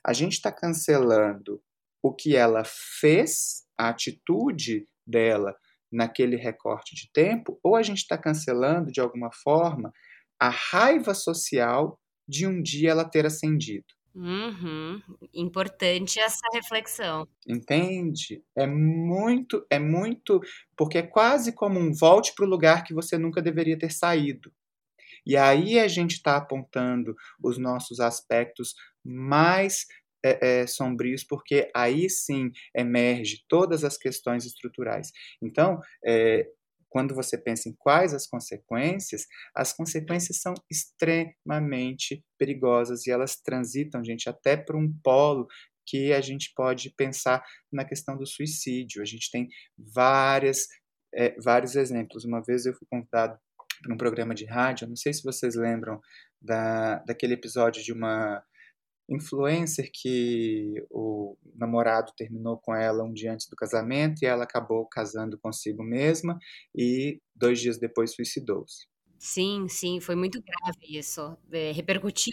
[0.05, 1.63] A gente está cancelando
[2.03, 5.57] o que ela fez a atitude dela
[5.91, 9.93] naquele recorte de tempo, ou a gente está cancelando de alguma forma
[10.39, 13.87] a raiva social de um dia ela ter ascendido.
[14.15, 15.01] Uhum.
[15.33, 17.27] Importante essa reflexão.
[17.47, 18.43] Entende?
[18.57, 20.41] É muito, é muito,
[20.77, 24.53] porque é quase como um volte para o lugar que você nunca deveria ter saído.
[25.27, 29.87] E aí a gente está apontando os nossos aspectos mais
[30.25, 35.11] é, é, sombrios, porque aí sim emerge todas as questões estruturais.
[35.43, 36.47] Então, é,
[36.89, 44.03] quando você pensa em quais as consequências, as consequências são extremamente perigosas e elas transitam,
[44.05, 45.49] gente, até para um polo
[45.87, 49.03] que a gente pode pensar na questão do suicídio.
[49.03, 50.69] A gente tem várias,
[51.13, 52.25] é, vários exemplos.
[52.25, 53.39] Uma vez eu fui convidado
[53.85, 56.01] para um programa de rádio, não sei se vocês lembram
[56.41, 58.43] da, daquele episódio de uma
[59.09, 64.89] influencer que o namorado terminou com ela um dia antes do casamento e ela acabou
[64.89, 66.39] casando consigo mesma
[66.75, 68.87] e dois dias depois suicidou-se.
[69.19, 72.33] Sim, sim, foi muito grave isso, é, repercutiu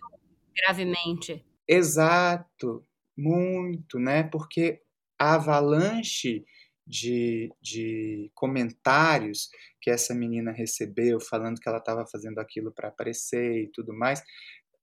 [0.55, 1.45] gravemente.
[1.67, 2.85] Exato,
[3.17, 4.23] muito, né?
[4.23, 4.81] Porque
[5.19, 6.45] a avalanche
[6.91, 9.49] de, de comentários
[9.79, 14.21] que essa menina recebeu falando que ela estava fazendo aquilo para aparecer e tudo mais,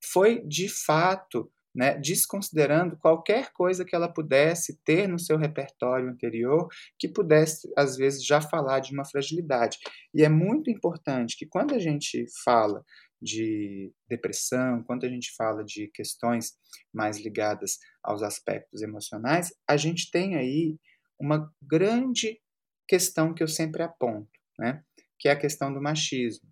[0.03, 6.67] foi de fato né, desconsiderando qualquer coisa que ela pudesse ter no seu repertório anterior
[6.99, 9.77] que pudesse, às vezes, já falar de uma fragilidade.
[10.15, 12.83] E é muito importante que quando a gente fala
[13.21, 16.55] de depressão, quando a gente fala de questões
[16.93, 20.79] mais ligadas aos aspectos emocionais, a gente tem aí
[21.21, 22.41] uma grande
[22.87, 24.83] questão que eu sempre aponto, né?
[25.19, 26.49] que é a questão do machismo.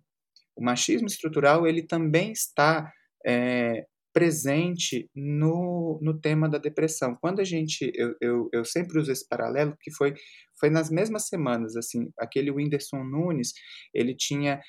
[0.55, 2.91] O machismo estrutural ele também está
[3.25, 3.85] é,
[4.17, 7.15] presente no, no tema da depressão.
[7.21, 10.15] Quando a gente, eu, eu, eu sempre uso esse paralelo, que foi,
[10.59, 13.53] foi nas mesmas semanas, assim, aquele Whindersson Nunes,
[13.93, 14.59] ele tinha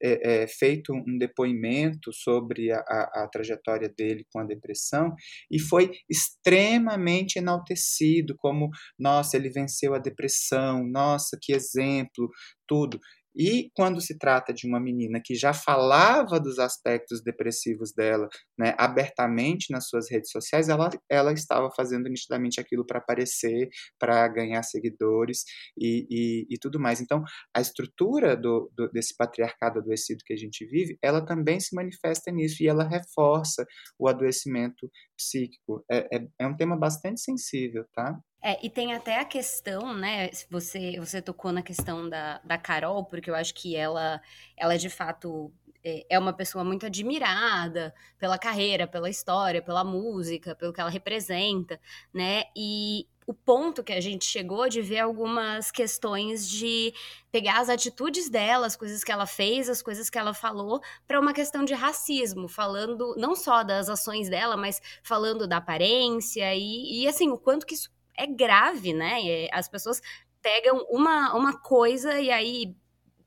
[0.00, 5.12] é, é, feito um depoimento sobre a, a, a, trajetória dele com a depressão
[5.50, 12.30] e foi extremamente enaltecido, como, nossa, ele venceu a depressão, nossa, que exemplo,
[12.64, 13.00] tudo.
[13.34, 18.74] E quando se trata de uma menina que já falava dos aspectos depressivos dela né,
[18.78, 23.68] abertamente nas suas redes sociais, ela, ela estava fazendo nitidamente aquilo para aparecer,
[23.98, 25.44] para ganhar seguidores
[25.76, 27.00] e, e, e, tudo mais.
[27.00, 27.22] Então,
[27.54, 32.30] a estrutura do, do, desse patriarcado adoecido que a gente vive, ela também se manifesta
[32.30, 33.66] nisso e ela reforça
[33.98, 35.84] o adoecimento psíquico.
[35.90, 38.18] É, é, é um tema bastante sensível, tá?
[38.46, 40.28] É, e tem até a questão, né?
[40.50, 44.20] Você, você tocou na questão da, da Carol, porque eu acho que ela,
[44.54, 45.50] ela de fato
[45.82, 50.90] é, é uma pessoa muito admirada pela carreira, pela história, pela música, pelo que ela
[50.90, 51.80] representa,
[52.12, 52.44] né?
[52.54, 56.92] E o ponto que a gente chegou de ver algumas questões de
[57.32, 61.18] pegar as atitudes dela, as coisas que ela fez, as coisas que ela falou, para
[61.18, 67.04] uma questão de racismo, falando não só das ações dela, mas falando da aparência e,
[67.04, 69.48] e assim, o quanto que isso é grave, né?
[69.52, 70.00] As pessoas
[70.42, 72.76] pegam uma, uma coisa e aí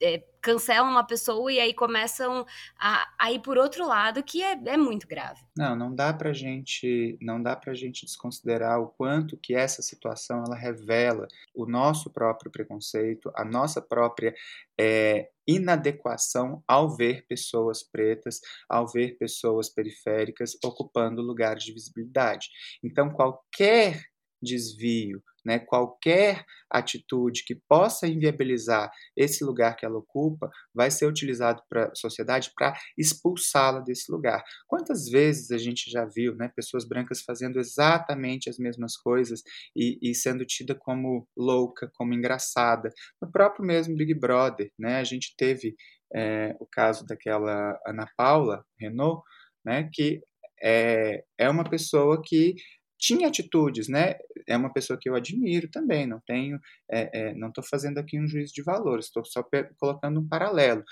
[0.01, 2.45] é, cancelam uma pessoa e aí começam
[2.79, 5.41] a, a ir por outro lado, que é, é muito grave.
[5.57, 10.43] Não, não dá pra gente, não dá pra gente desconsiderar o quanto que essa situação
[10.45, 14.33] ela revela o nosso próprio preconceito, a nossa própria
[14.79, 22.49] é, inadequação ao ver pessoas pretas, ao ver pessoas periféricas ocupando lugares de visibilidade.
[22.83, 24.03] Então, qualquer
[24.41, 31.61] desvio, né, qualquer atitude que possa inviabilizar esse lugar que ela ocupa, vai ser utilizado
[31.69, 34.43] para a sociedade para expulsá-la desse lugar.
[34.67, 39.41] Quantas vezes a gente já viu né, pessoas brancas fazendo exatamente as mesmas coisas
[39.73, 42.89] e, e sendo tida como louca, como engraçada?
[43.21, 45.75] No próprio mesmo Big Brother, né, a gente teve
[46.13, 49.23] é, o caso daquela Ana Paula Renault,
[49.65, 50.21] né, que
[50.61, 52.55] é, é uma pessoa que
[52.97, 54.15] tinha atitudes, né?
[54.47, 56.59] É uma pessoa que eu admiro também, não tenho,
[56.91, 59.43] é, é, não estou fazendo aqui um juízo de valores, estou só
[59.79, 60.83] colocando um paralelo.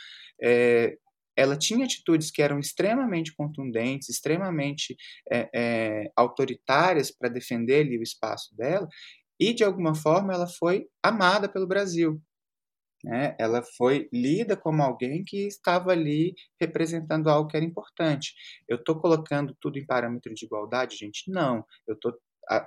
[0.42, 0.98] É,
[1.36, 4.96] ela tinha atitudes que eram extremamente contundentes, extremamente
[5.32, 8.88] é, é, autoritárias para defender ali o espaço dela,
[9.40, 12.22] e de alguma forma ela foi amada pelo Brasil.
[13.06, 13.36] Né?
[13.40, 18.34] Ela foi lida como alguém que estava ali representando algo que era importante.
[18.68, 21.30] Eu estou colocando tudo em parâmetro de igualdade, gente?
[21.30, 21.64] Não.
[21.88, 22.18] Eu estou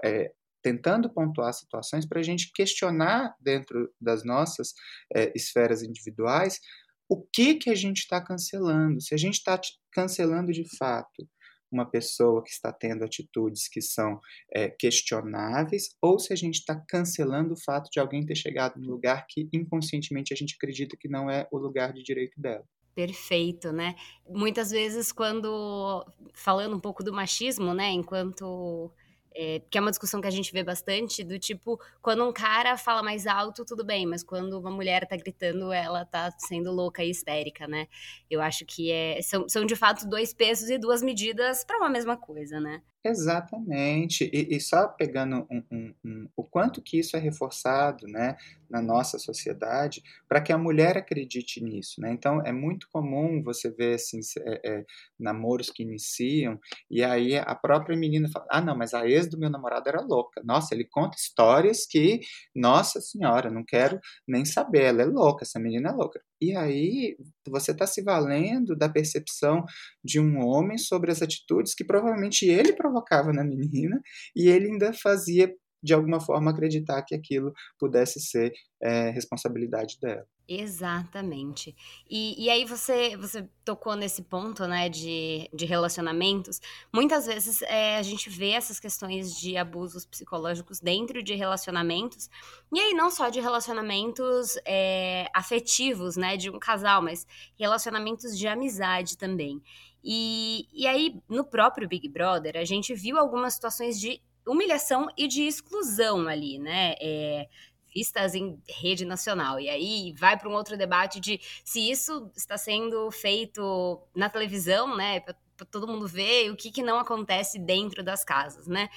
[0.04, 0.32] é,
[0.62, 4.74] tentando pontuar situações para a gente questionar dentro das nossas
[5.12, 6.60] é, esferas individuais
[7.08, 9.00] o que que a gente está cancelando.
[9.00, 9.60] Se a gente está
[9.90, 11.28] cancelando de fato
[11.70, 14.20] uma pessoa que está tendo atitudes que são
[14.54, 18.88] é, questionáveis ou se a gente está cancelando o fato de alguém ter chegado no
[18.88, 22.64] lugar que inconscientemente a gente acredita que não é o lugar de direito dela.
[22.94, 23.94] Perfeito, né?
[24.28, 26.04] Muitas vezes, quando
[26.34, 28.90] falando um pouco do machismo, né, enquanto
[29.34, 32.76] é, que é uma discussão que a gente vê bastante, do tipo, quando um cara
[32.76, 37.02] fala mais alto, tudo bem, mas quando uma mulher tá gritando, ela tá sendo louca
[37.04, 37.86] e histérica, né?
[38.30, 41.88] Eu acho que é, são, são de fato dois pesos e duas medidas para uma
[41.88, 42.82] mesma coisa, né?
[43.04, 44.28] Exatamente.
[44.32, 48.36] E, e só pegando um, um, um, o quanto que isso é reforçado né,
[48.68, 52.00] na nossa sociedade para que a mulher acredite nisso.
[52.00, 52.10] Né?
[52.12, 54.84] Então, é muito comum você ver assim, é, é,
[55.18, 56.58] namoros que iniciam
[56.90, 60.00] e aí a própria menina fala: Ah, não, mas a ex do meu namorado era
[60.00, 60.42] louca.
[60.44, 62.20] Nossa, ele conta histórias que,
[62.54, 64.82] nossa senhora, não quero nem saber.
[64.84, 66.20] Ela é louca, essa menina é louca.
[66.40, 67.16] E aí
[67.46, 69.64] você está se valendo da percepção
[70.04, 74.00] de um homem sobre as atitudes que provavelmente ele provocava na menina
[74.36, 75.52] e ele ainda fazia
[75.82, 78.52] de alguma forma acreditar que aquilo pudesse ser
[78.82, 80.26] é, responsabilidade dela.
[80.48, 81.76] Exatamente.
[82.08, 86.58] E, e aí você, você tocou nesse ponto, né, de, de relacionamentos.
[86.90, 92.30] Muitas vezes é, a gente vê essas questões de abusos psicológicos dentro de relacionamentos,
[92.72, 97.26] e aí não só de relacionamentos é, afetivos, né, de um casal, mas
[97.58, 99.62] relacionamentos de amizade também.
[100.02, 105.28] E, e aí, no próprio Big Brother, a gente viu algumas situações de humilhação e
[105.28, 106.94] de exclusão ali, né?
[107.00, 107.48] É,
[107.94, 109.58] vistas em rede nacional.
[109.58, 114.96] E aí vai para um outro debate de se isso está sendo feito na televisão,
[114.96, 115.20] né?
[115.20, 115.34] Para
[115.70, 118.88] todo mundo ver o que, que não acontece dentro das casas, né?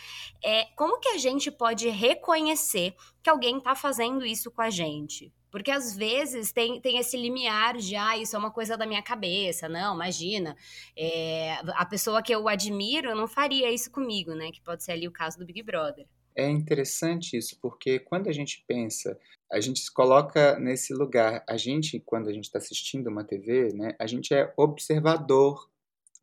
[0.43, 5.33] É, como que a gente pode reconhecer que alguém está fazendo isso com a gente?
[5.51, 9.01] Porque às vezes tem, tem esse limiar de, ah, isso é uma coisa da minha
[9.01, 9.67] cabeça.
[9.67, 10.55] Não, imagina.
[10.97, 14.49] É, a pessoa que eu admiro não faria isso comigo, né?
[14.51, 16.07] Que pode ser ali o caso do Big Brother.
[16.33, 19.19] É interessante isso, porque quando a gente pensa,
[19.51, 21.43] a gente se coloca nesse lugar.
[21.47, 25.69] A gente, quando a gente está assistindo uma TV, né, a gente é observador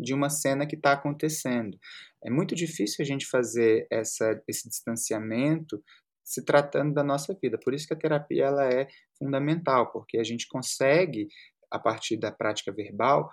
[0.01, 1.79] de uma cena que está acontecendo.
[2.25, 5.83] É muito difícil a gente fazer essa, esse distanciamento
[6.29, 7.59] se tratando da nossa vida.
[7.59, 8.87] Por isso que a terapia ela é
[9.19, 11.27] fundamental, porque a gente consegue,
[11.71, 13.31] a partir da prática verbal,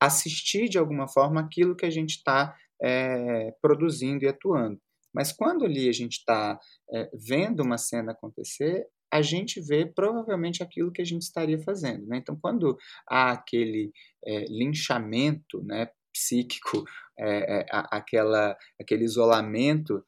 [0.00, 4.80] assistir de alguma forma aquilo que a gente está é, produzindo e atuando.
[5.14, 6.58] Mas quando ali a gente está
[6.90, 12.06] é, vendo uma cena acontecer, a gente vê provavelmente aquilo que a gente estaria fazendo.
[12.06, 12.16] Né?
[12.16, 13.92] Então, quando há aquele
[14.24, 16.82] é, linchamento né, psíquico,
[17.20, 20.02] é, aquela, aquele isolamento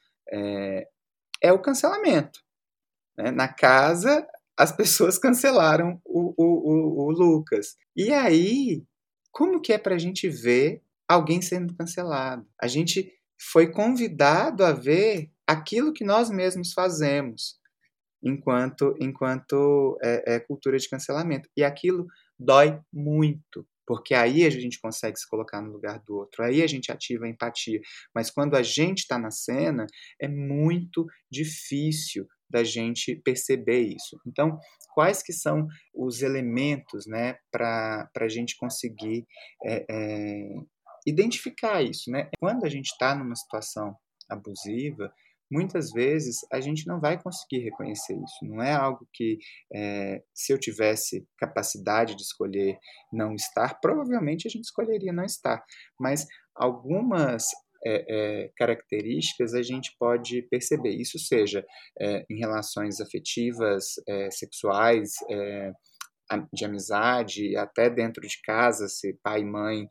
[1.45, 2.41] é o cancelamento.
[3.19, 3.31] Né?
[3.31, 4.27] Na casa,
[4.57, 7.77] as pessoas cancelaram o, o, o, o Lucas.
[7.95, 8.83] E aí,
[9.31, 12.49] como que é para a gente ver alguém sendo cancelado?
[12.59, 17.61] A gente foi convidado a ver aquilo que nós mesmos fazemos
[18.23, 22.07] enquanto enquanto é, é, cultura de cancelamento e aquilo
[22.39, 26.67] dói muito porque aí a gente consegue se colocar no lugar do outro, aí a
[26.67, 27.81] gente ativa a empatia.
[28.15, 29.87] Mas quando a gente está na cena,
[30.21, 34.21] é muito difícil da gente perceber isso.
[34.27, 34.59] Então,
[34.95, 39.27] quais que são os elementos né, para a gente conseguir
[39.65, 40.49] é, é,
[41.07, 42.11] identificar isso?
[42.11, 42.31] Né?
[42.39, 43.97] Quando a gente está numa situação
[44.29, 45.13] abusiva,
[45.55, 48.45] muitas vezes a gente não vai conseguir reconhecer isso.
[48.45, 49.39] Não é algo que,
[49.73, 52.77] é, se eu tivesse capacidade de escolher
[53.13, 55.65] não estar, provavelmente a gente escolheria não estar.
[55.99, 56.27] Mas
[56.57, 57.47] algumas
[57.87, 60.91] é, é, características a gente pode perceber.
[60.91, 61.65] Isso seja
[62.01, 63.95] é, em relações afetivas,
[64.33, 65.13] sexuais,
[66.53, 69.87] de amizade, até dentro de casa, se pai, mãe,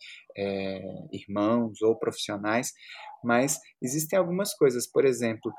[1.11, 2.71] irmãos ou profissionais,
[3.23, 5.51] mas existem algumas coisas, por exemplo,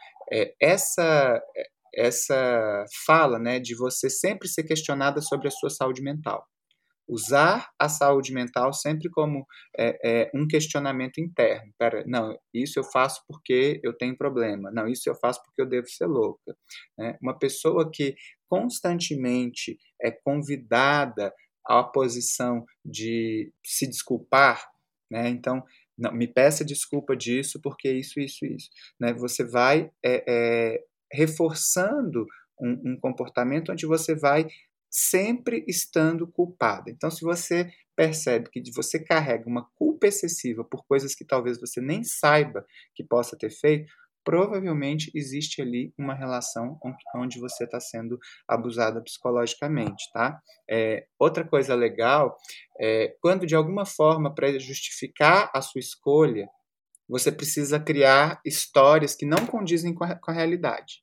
[0.61, 1.41] essa
[1.97, 6.45] essa fala, né, de você sempre ser questionada sobre a sua saúde mental
[7.09, 9.47] usar a saúde mental sempre como
[9.79, 11.73] é, é, um questionamento interno.
[11.79, 14.71] Pera, não, isso eu faço porque eu tenho problema.
[14.71, 16.57] Não, isso eu faço porque eu devo ser louca.
[16.99, 17.17] Né?
[17.21, 18.15] Uma pessoa que
[18.49, 21.33] constantemente é convidada
[21.67, 24.69] à posição de se desculpar,
[25.11, 25.29] né?
[25.29, 25.63] Então,
[25.97, 28.69] não, me peça desculpa disso porque isso, isso, isso.
[28.99, 29.13] Né?
[29.15, 32.27] Você vai é, é reforçando
[32.61, 34.47] um, um comportamento onde você vai
[34.91, 36.91] sempre estando culpada.
[36.91, 41.81] Então, se você percebe que você carrega uma culpa excessiva por coisas que talvez você
[41.81, 43.93] nem saiba que possa ter feito,
[44.25, 46.79] provavelmente existe ali uma relação
[47.15, 48.19] onde você está sendo
[48.49, 50.41] abusada psicologicamente, tá?
[50.69, 52.37] É, outra coisa legal
[52.81, 56.49] é quando de alguma forma para justificar a sua escolha
[57.09, 61.03] você precisa criar histórias que não condizem com a, com a realidade.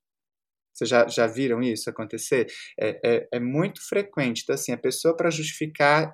[0.74, 2.48] Vocês já, já viram isso acontecer?
[2.80, 4.42] É, é, é muito frequente.
[4.42, 6.12] Então, assim, a pessoa, para justificar,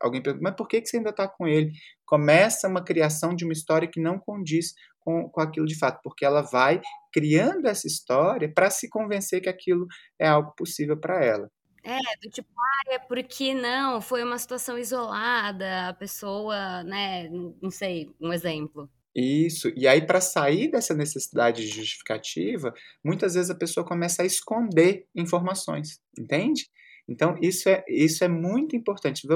[0.00, 1.72] alguém pergunta, mas por que, que você ainda está com ele?
[2.04, 6.24] Começa uma criação de uma história que não condiz com, com aquilo de fato, porque
[6.24, 6.80] ela vai
[7.12, 9.86] criando essa história para se convencer que aquilo
[10.18, 11.50] é algo possível para ela.
[11.84, 17.28] É, do tipo, ah, é porque não, foi uma situação isolada, a pessoa, né,
[17.62, 18.90] não sei, um exemplo.
[19.14, 19.72] Isso.
[19.74, 25.06] E aí, para sair dessa necessidade de justificativa, muitas vezes a pessoa começa a esconder
[25.14, 26.68] informações, entende?
[27.08, 29.26] Então, isso é, isso é muito importante.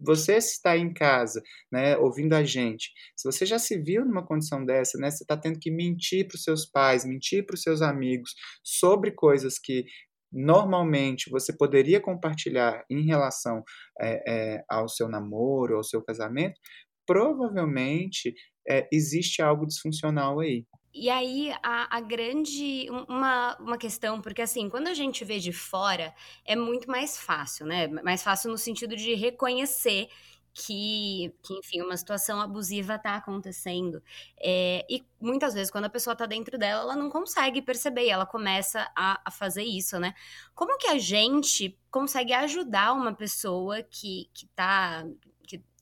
[0.00, 1.42] Você está em casa,
[1.72, 5.36] né, ouvindo a gente, se você já se viu numa condição dessa, né, você está
[5.36, 9.84] tendo que mentir para os seus pais, mentir para os seus amigos sobre coisas que
[10.32, 13.62] normalmente você poderia compartilhar em relação
[14.00, 16.60] é, é, ao seu namoro, ao seu casamento,
[17.06, 18.34] provavelmente
[18.68, 20.66] é, existe algo disfuncional aí.
[20.92, 22.88] E aí, a, a, grande.
[23.08, 26.14] Uma, uma questão, porque assim, quando a gente vê de fora,
[26.44, 27.86] é muito mais fácil, né?
[27.88, 30.08] Mais fácil no sentido de reconhecer
[30.54, 34.02] que, que enfim, uma situação abusiva está acontecendo.
[34.40, 38.26] É, e muitas vezes, quando a pessoa está dentro dela, ela não consegue perceber ela
[38.26, 40.14] começa a, a, fazer isso, né?
[40.54, 45.04] Como que a gente consegue ajudar uma pessoa que, que tá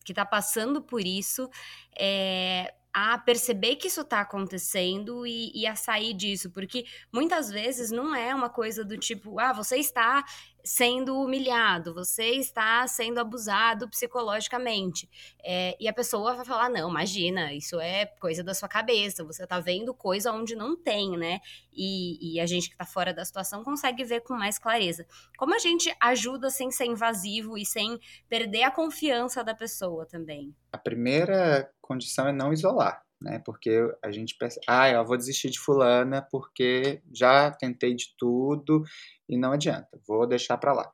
[0.06, 1.50] que está passando por isso
[1.98, 7.90] é, a perceber que isso está acontecendo e, e, a sair disso, porque muitas vezes
[7.90, 10.24] não é uma coisa do tipo, ah, você está
[10.66, 15.08] sendo humilhado, você está sendo abusado psicologicamente.
[15.42, 19.44] É, e a pessoa vai falar: não, imagina, isso é coisa da sua cabeça, você
[19.44, 21.40] está vendo coisa onde não tem, né?
[21.72, 25.06] E, e a gente que está fora da situação consegue ver com mais clareza.
[25.38, 30.52] Como a gente ajuda sem ser invasivo e sem perder a confiança da pessoa também?
[30.72, 33.40] A primeira condição é não isolar né?
[33.44, 38.84] Porque a gente pensa, ah, eu vou desistir de fulana porque já tentei de tudo
[39.28, 40.92] e não adianta, vou deixar para lá.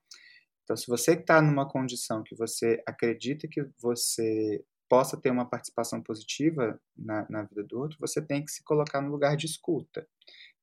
[0.64, 6.02] Então, se você está numa condição que você acredita que você possa ter uma participação
[6.02, 10.06] positiva na, na vida do outro, você tem que se colocar no lugar de escuta.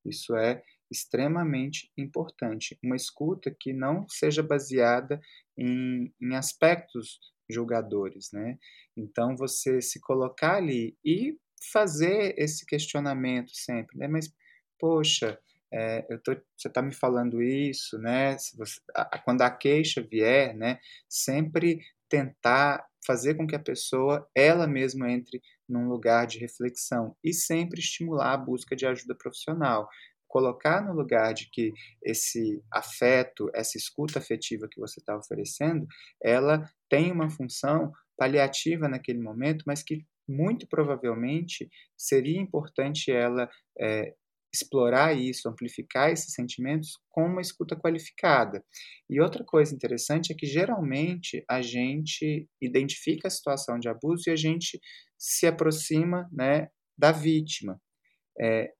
[0.04, 2.76] Isso é extremamente importante.
[2.82, 5.20] Uma escuta que não seja baseada
[5.56, 8.58] em, em aspectos julgadores, né?
[8.96, 11.38] Então, você se colocar ali e
[11.72, 14.08] fazer esse questionamento sempre, né?
[14.08, 14.32] Mas,
[14.78, 15.38] poxa,
[15.72, 18.36] é, eu tô, você está me falando isso, né?
[18.56, 20.78] Você, a, quando a queixa vier, né?
[21.08, 27.32] Sempre tentar fazer com que a pessoa ela mesma entre num lugar de reflexão e
[27.32, 29.88] sempre estimular a busca de ajuda profissional
[30.30, 35.86] colocar no lugar de que esse afeto, essa escuta afetiva que você está oferecendo,
[36.22, 44.14] ela tem uma função paliativa naquele momento, mas que muito provavelmente seria importante ela é,
[44.52, 48.64] explorar isso, amplificar esses sentimentos com uma escuta qualificada.
[49.08, 54.30] E outra coisa interessante é que geralmente a gente identifica a situação de abuso e
[54.30, 54.80] a gente
[55.18, 56.68] se aproxima né,
[56.98, 57.80] da vítima.
[58.40, 58.72] É,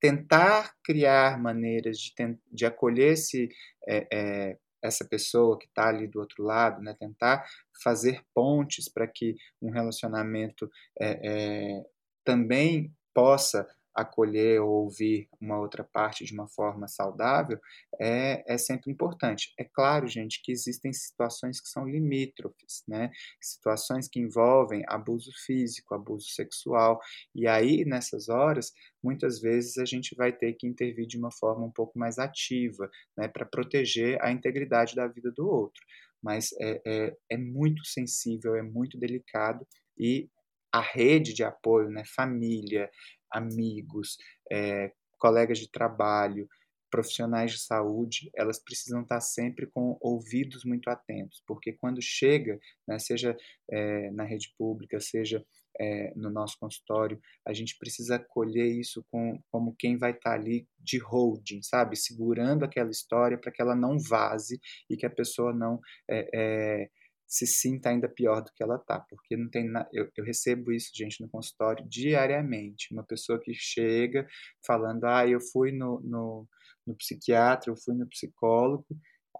[0.00, 2.12] tentar criar maneiras de,
[2.52, 3.48] de acolher esse,
[3.88, 6.94] é, é, essa pessoa que está ali do outro lado, né?
[6.98, 7.44] tentar
[7.82, 10.70] fazer pontes para que um relacionamento
[11.00, 11.82] é,
[12.24, 13.66] também possa
[13.96, 17.58] acolher ou ouvir uma outra parte de uma forma saudável
[17.98, 19.54] é, é sempre importante.
[19.58, 23.10] É claro, gente, que existem situações que são limítrofes, né?
[23.40, 27.00] Situações que envolvem abuso físico, abuso sexual,
[27.34, 28.72] e aí nessas horas,
[29.02, 32.90] muitas vezes a gente vai ter que intervir de uma forma um pouco mais ativa,
[33.16, 35.82] né, para proteger a integridade da vida do outro.
[36.22, 39.66] Mas é, é, é muito sensível, é muito delicado
[39.98, 40.28] e
[40.72, 42.90] a rede de apoio, né, família,
[43.30, 44.16] amigos,
[44.50, 46.48] é, colegas de trabalho,
[46.90, 52.98] profissionais de saúde, elas precisam estar sempre com ouvidos muito atentos, porque quando chega, né,
[52.98, 53.36] seja
[53.70, 55.44] é, na rede pública, seja
[55.78, 60.66] é, no nosso consultório, a gente precisa acolher isso com, como quem vai estar ali
[60.78, 61.96] de holding, sabe?
[61.96, 64.58] Segurando aquela história para que ela não vaze
[64.88, 66.88] e que a pessoa não é,
[67.26, 69.86] se sinta ainda pior do que ela tá, porque não tem na...
[69.92, 74.26] eu, eu, recebo isso, gente, no consultório diariamente, uma pessoa que chega
[74.64, 76.48] falando, ah, eu fui no, no,
[76.86, 78.86] no psiquiatra, eu fui no psicólogo,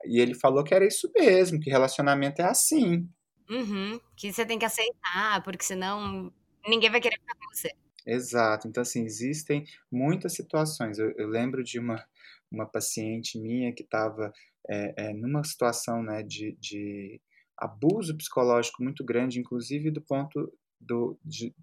[0.05, 3.09] e ele falou que era isso mesmo, que relacionamento é assim.
[3.49, 6.33] Uhum, que você tem que aceitar, porque senão
[6.67, 7.71] ninguém vai querer ficar com você.
[8.05, 12.05] Exato, então assim, existem muitas situações, eu, eu lembro de uma,
[12.51, 14.33] uma paciente minha que estava
[14.69, 17.21] é, é, numa situação, né, de, de
[17.59, 21.55] abuso psicológico muito grande, inclusive do ponto do, de,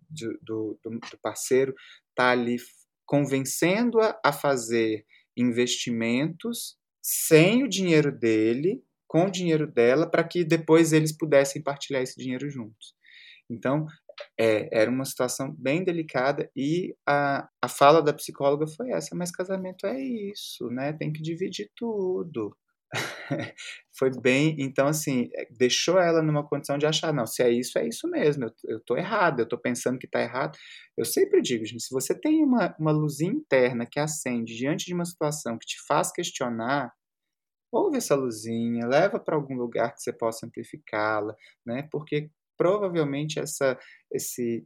[0.41, 1.71] do, do, parceiro
[2.09, 2.57] estar tá ali
[3.05, 5.05] convencendo-a a fazer
[5.37, 12.01] investimentos sem o dinheiro dele, com o dinheiro dela, para que depois eles pudessem partilhar
[12.01, 12.95] esse dinheiro juntos.
[13.49, 13.85] Então,
[14.39, 19.31] é, era uma situação bem delicada e a, a fala da psicóloga foi essa, mas
[19.31, 20.93] casamento é isso, né?
[20.93, 22.55] Tem que dividir tudo.
[23.97, 24.55] foi bem.
[24.59, 28.07] Então, assim, é, deixou ela numa condição de achar: não, se é isso, é isso
[28.09, 30.57] mesmo, eu, eu tô errado, eu tô pensando que tá errado.
[30.97, 34.93] Eu sempre digo, gente, se você tem uma, uma luzinha interna que acende diante de
[34.93, 36.91] uma situação que te faz questionar,
[37.71, 41.87] ouve essa luzinha, leva para algum lugar que você possa amplificá-la, né?
[41.91, 43.77] Porque provavelmente essa,
[44.11, 44.63] esse,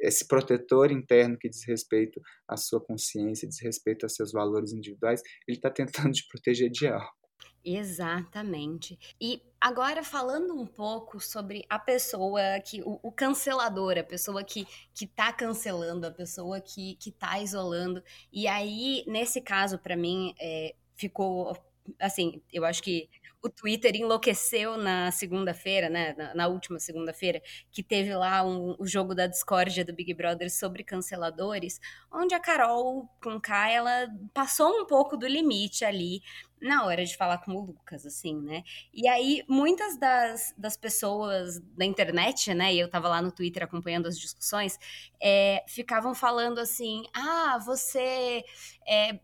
[0.00, 5.20] esse protetor interno que diz respeito à sua consciência, diz respeito aos seus valores individuais,
[5.48, 7.23] ele está tentando te proteger de algo.
[7.64, 8.98] Exatamente.
[9.18, 14.66] E agora falando um pouco sobre a pessoa que o, o, cancelador, a pessoa que
[14.92, 18.02] que tá cancelando, a pessoa que que tá isolando.
[18.30, 21.56] E aí nesse caso para mim é, ficou
[21.98, 23.08] assim, eu acho que
[23.44, 26.14] o Twitter enlouqueceu na segunda-feira, né?
[26.16, 30.50] Na, na última segunda-feira, que teve lá um, o jogo da discórdia do Big Brother
[30.50, 31.78] sobre canceladores,
[32.10, 36.22] onde a Carol com K, ela passou um pouco do limite ali
[36.64, 38.64] na hora de falar com o Lucas, assim, né?
[38.92, 42.72] E aí, muitas das, das pessoas da internet, né?
[42.72, 44.78] E eu tava lá no Twitter acompanhando as discussões,
[45.20, 48.42] é, ficavam falando assim: ah, você.
[48.88, 49.20] É,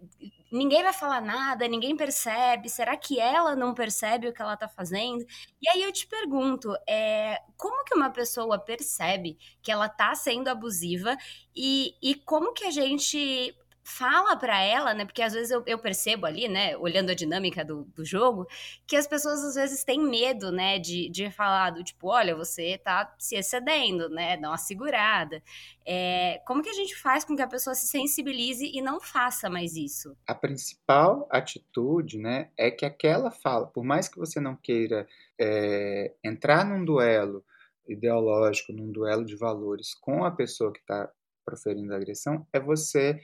[0.53, 4.68] ninguém vai falar nada, ninguém percebe, será que ela não percebe o que ela tá
[4.68, 5.24] fazendo?
[5.62, 10.49] E aí eu te pergunto: é, como que uma pessoa percebe que ela tá sendo
[10.49, 11.16] abusiva
[11.57, 15.05] e, e como que a gente fala para ela, né?
[15.05, 18.47] Porque às vezes eu, eu, percebo ali, né, olhando a dinâmica do, do jogo,
[18.87, 22.78] que as pessoas às vezes têm medo, né, de, de falar do tipo, olha, você
[22.78, 24.37] tá se excedendo, né?
[24.37, 25.43] Dá uma segurada.
[25.85, 29.49] É, como que a gente faz com que a pessoa se sensibilize e não faça
[29.49, 30.16] mais isso?
[30.26, 35.07] A principal atitude, né, é que aquela fala, por mais que você não queira
[35.39, 37.45] é, entrar num duelo
[37.89, 41.11] ideológico, num duelo de valores com a pessoa que está
[41.45, 43.20] proferindo a agressão, é você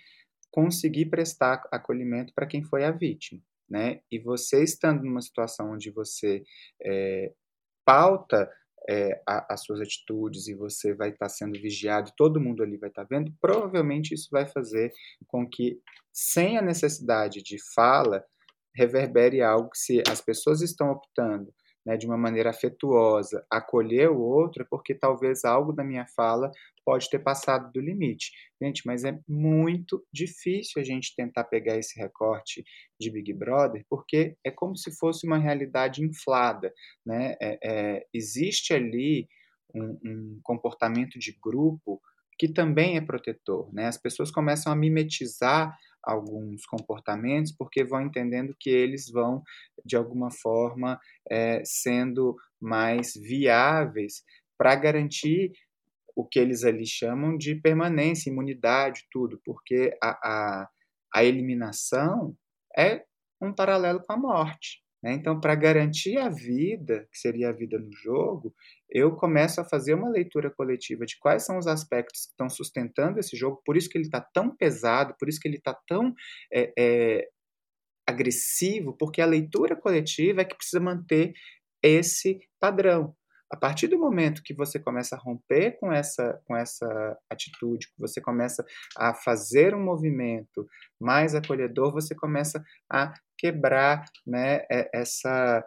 [0.56, 4.00] conseguir prestar acolhimento para quem foi a vítima, né?
[4.10, 6.42] E você estando numa situação onde você
[6.82, 7.30] é,
[7.84, 8.50] pauta
[8.88, 12.78] é, a, as suas atitudes e você vai estar tá sendo vigiado, todo mundo ali
[12.78, 14.90] vai estar tá vendo, provavelmente isso vai fazer
[15.26, 15.78] com que,
[16.10, 18.24] sem a necessidade de fala,
[18.74, 21.52] reverbere algo que se as pessoas estão optando
[21.86, 26.50] né, de uma maneira afetuosa, acolher o outro, é porque talvez algo da minha fala
[26.84, 28.32] pode ter passado do limite.
[28.60, 32.64] Gente, mas é muito difícil a gente tentar pegar esse recorte
[33.00, 36.72] de Big Brother, porque é como se fosse uma realidade inflada.
[37.04, 37.36] Né?
[37.40, 39.28] É, é, existe ali
[39.72, 42.00] um, um comportamento de grupo
[42.36, 43.72] que também é protetor.
[43.72, 43.86] Né?
[43.86, 45.76] As pessoas começam a mimetizar
[46.06, 49.42] alguns comportamentos porque vão entendendo que eles vão,
[49.84, 51.00] de alguma forma,
[51.30, 54.22] é, sendo mais viáveis
[54.56, 55.52] para garantir
[56.14, 60.68] o que eles ali chamam de permanência, imunidade, tudo, porque a, a,
[61.14, 62.34] a eliminação
[62.76, 63.04] é
[63.40, 64.82] um paralelo com a morte.
[65.02, 65.12] Né?
[65.12, 68.54] Então, para garantir a vida, que seria a vida no jogo,
[68.90, 73.18] eu começo a fazer uma leitura coletiva de quais são os aspectos que estão sustentando
[73.18, 76.14] esse jogo, por isso que ele está tão pesado, por isso que ele está tão
[76.52, 77.28] é, é,
[78.06, 81.32] agressivo, porque a leitura coletiva é que precisa manter
[81.82, 83.14] esse padrão.
[83.50, 87.98] A partir do momento que você começa a romper com essa, com essa atitude, que
[87.98, 88.64] você começa
[88.96, 90.66] a fazer um movimento
[91.00, 95.64] mais acolhedor, você começa a quebrar né, essa,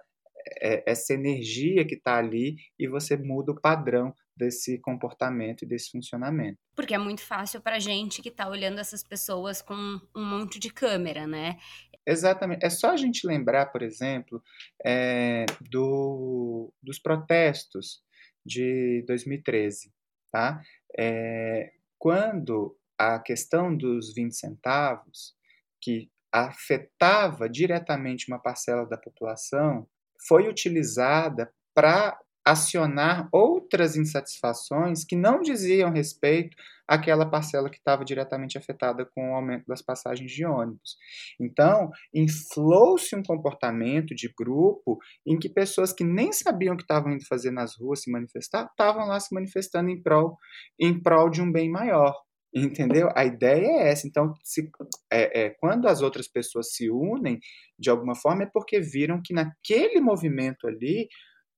[0.60, 6.58] essa energia que está ali e você muda o padrão desse comportamento e desse funcionamento.
[6.76, 9.76] Porque é muito fácil para gente que está olhando essas pessoas com
[10.16, 11.58] um monte de câmera, né?
[12.06, 12.66] Exatamente.
[12.66, 14.42] É só a gente lembrar, por exemplo,
[14.84, 18.02] é, do, dos protestos
[18.46, 19.94] de 2013,
[20.32, 20.62] tá?
[20.98, 25.36] É, quando a questão dos 20 centavos,
[25.82, 29.88] que afetava diretamente uma parcela da população,
[30.28, 36.56] foi utilizada para acionar outras insatisfações que não diziam respeito
[36.88, 40.98] àquela parcela que estava diretamente afetada com o aumento das passagens de ônibus.
[41.40, 47.12] Então, inflou-se um comportamento de grupo em que pessoas que nem sabiam o que estavam
[47.12, 50.36] indo fazer nas ruas se manifestar, estavam lá se manifestando em prol,
[50.80, 52.16] em prol de um bem maior.
[52.54, 53.10] Entendeu?
[53.16, 54.08] A ideia é essa.
[54.08, 54.70] Então, se,
[55.12, 57.40] é, é, quando as outras pessoas se unem,
[57.78, 61.08] de alguma forma, é porque viram que naquele movimento ali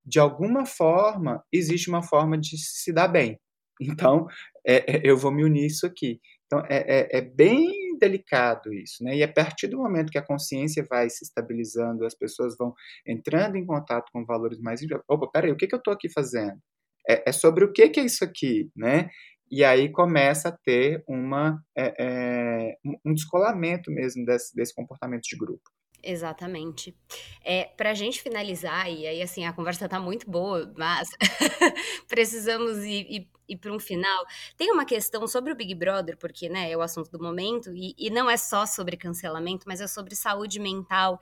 [0.06, 3.40] de alguma forma, existe uma forma de se dar bem.
[3.80, 4.28] Então,
[4.66, 6.20] é, é, eu vou me unir isso aqui.
[6.46, 9.16] Então, é, é, é, bem delicado isso, né?
[9.16, 12.74] E a partir do momento que a consciência vai se estabilizando, as pessoas vão
[13.08, 14.82] entrando em contato com valores mais...
[15.08, 16.60] Opa, peraí, o que, que eu estou aqui fazendo?
[17.08, 19.10] É, sobre o que, que é isso aqui, né?
[19.52, 25.38] E aí começa a ter uma, é, é, um descolamento mesmo desse, desse comportamento de
[25.38, 25.70] grupo.
[26.04, 26.96] Exatamente.
[27.44, 31.10] É, para a gente finalizar, e aí assim, a conversa tá muito boa, mas
[32.08, 34.26] precisamos ir, ir, ir para um final.
[34.58, 37.94] Tem uma questão sobre o Big Brother, porque né, é o assunto do momento, e,
[37.98, 41.20] e não é só sobre cancelamento, mas é sobre saúde mental,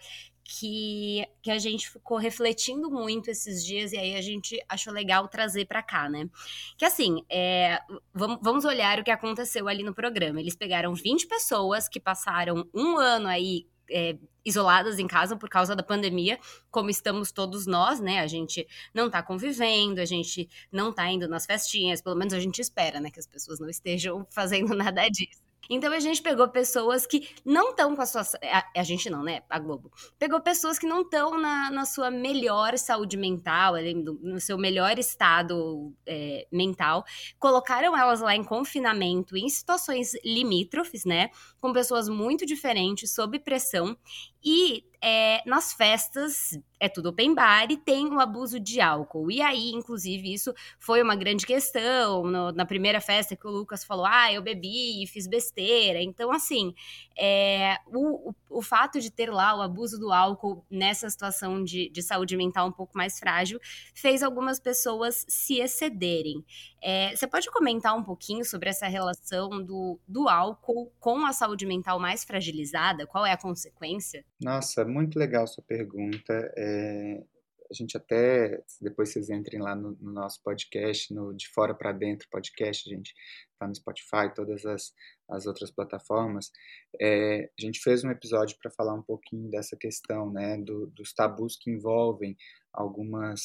[0.49, 5.27] que, que a gente ficou refletindo muito esses dias e aí a gente achou legal
[5.27, 6.27] trazer para cá, né?
[6.75, 7.79] Que assim, é,
[8.11, 10.39] vamos, vamos olhar o que aconteceu ali no programa.
[10.39, 15.75] Eles pegaram 20 pessoas que passaram um ano aí é, isoladas em casa por causa
[15.75, 16.39] da pandemia,
[16.71, 18.19] como estamos todos nós, né?
[18.19, 22.39] A gente não tá convivendo, a gente não tá indo nas festinhas, pelo menos a
[22.39, 23.11] gente espera, né?
[23.11, 25.48] Que as pessoas não estejam fazendo nada disso.
[25.70, 28.22] Então a gente pegou pessoas que não estão com a sua.
[28.43, 29.43] A, a, gente não, né?
[29.49, 29.91] A Globo.
[30.17, 33.76] Pegou pessoas que não estão na, na sua melhor saúde mental,
[34.22, 37.05] no seu melhor estado é, mental.
[37.38, 41.30] Colocaram elas lá em confinamento, em situações limítrofes, né?
[41.61, 43.95] Com pessoas muito diferentes, sob pressão.
[44.43, 49.31] E é, nas festas é tudo open bar e tem o abuso de álcool.
[49.31, 53.83] E aí, inclusive, isso foi uma grande questão no, na primeira festa que o Lucas
[53.83, 56.01] falou: ah, eu bebi e fiz besteira.
[56.01, 56.73] Então, assim,
[57.17, 61.89] é, o, o, o, fato de ter lá o abuso do álcool nessa situação de,
[61.89, 63.59] de saúde mental um pouco mais frágil
[63.93, 66.43] fez algumas pessoas se excederem.
[66.82, 71.65] É, você pode comentar um pouquinho sobre essa relação do, do álcool com a saúde
[71.65, 73.05] mental mais fragilizada?
[73.05, 74.25] Qual é a consequência?
[74.41, 76.34] Nossa, muito legal sua pergunta.
[76.57, 77.23] É,
[77.69, 81.91] a gente até, depois vocês entrem lá no, no nosso podcast, no De Fora para
[81.91, 83.13] Dentro podcast, a gente
[83.51, 84.91] está no Spotify, todas as,
[85.30, 86.51] as outras plataformas.
[86.99, 91.13] É, a gente fez um episódio para falar um pouquinho dessa questão, né, do, dos
[91.13, 92.36] tabus que envolvem
[92.73, 93.41] algumas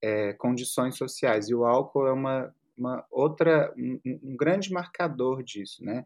[0.00, 1.48] é, condições sociais.
[1.48, 6.04] E o álcool é uma, uma outra, um, um grande marcador disso, né?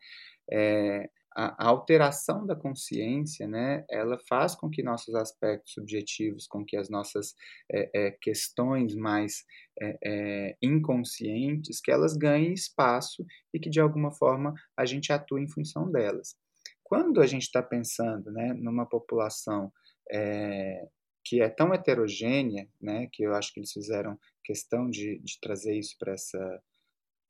[0.50, 6.64] É, a, a, alteração da consciência, né, ela faz com que nossos aspectos subjetivos, com
[6.64, 7.34] que as nossas
[7.70, 9.44] é, é, questões mais
[9.80, 15.42] é, é inconscientes, que elas ganhem espaço e que de alguma forma a gente atue
[15.42, 16.36] em função delas.
[16.82, 19.72] Quando a gente está pensando, né, numa população
[20.10, 20.86] é,
[21.24, 25.76] que é tão heterogênea, né, que eu acho que eles fizeram questão de, de trazer
[25.78, 26.62] isso para essa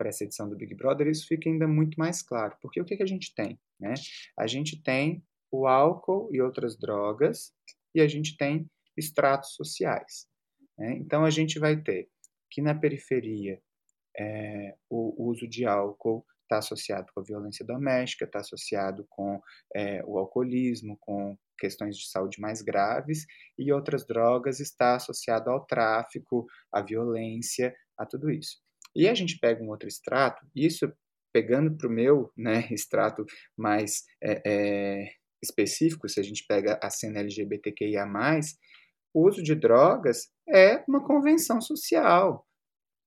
[0.08, 2.56] essa edição do Big Brother, isso fica ainda muito mais claro.
[2.60, 3.56] Porque o que, que a gente tem?
[3.78, 3.94] Né?
[4.36, 7.52] A gente tem o álcool e outras drogas,
[7.94, 10.26] e a gente tem estratos sociais.
[10.78, 10.94] Né?
[10.94, 12.08] Então, a gente vai ter
[12.50, 13.60] que na periferia
[14.18, 19.40] é, o uso de álcool está associado com a violência doméstica, está associado com
[19.74, 23.24] é, o alcoolismo, com questões de saúde mais graves,
[23.56, 28.56] e outras drogas está associado ao tráfico, à violência, a tudo isso.
[28.96, 30.92] E a gente pega um outro extrato, isso
[31.32, 33.24] pegando para o meu né, extrato
[33.56, 38.04] mais é, é, específico, se a gente pega a cena LGBTQIA,
[39.14, 42.44] o uso de drogas é uma convenção social.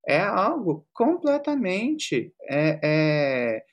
[0.08, 3.64] É algo completamente é, é,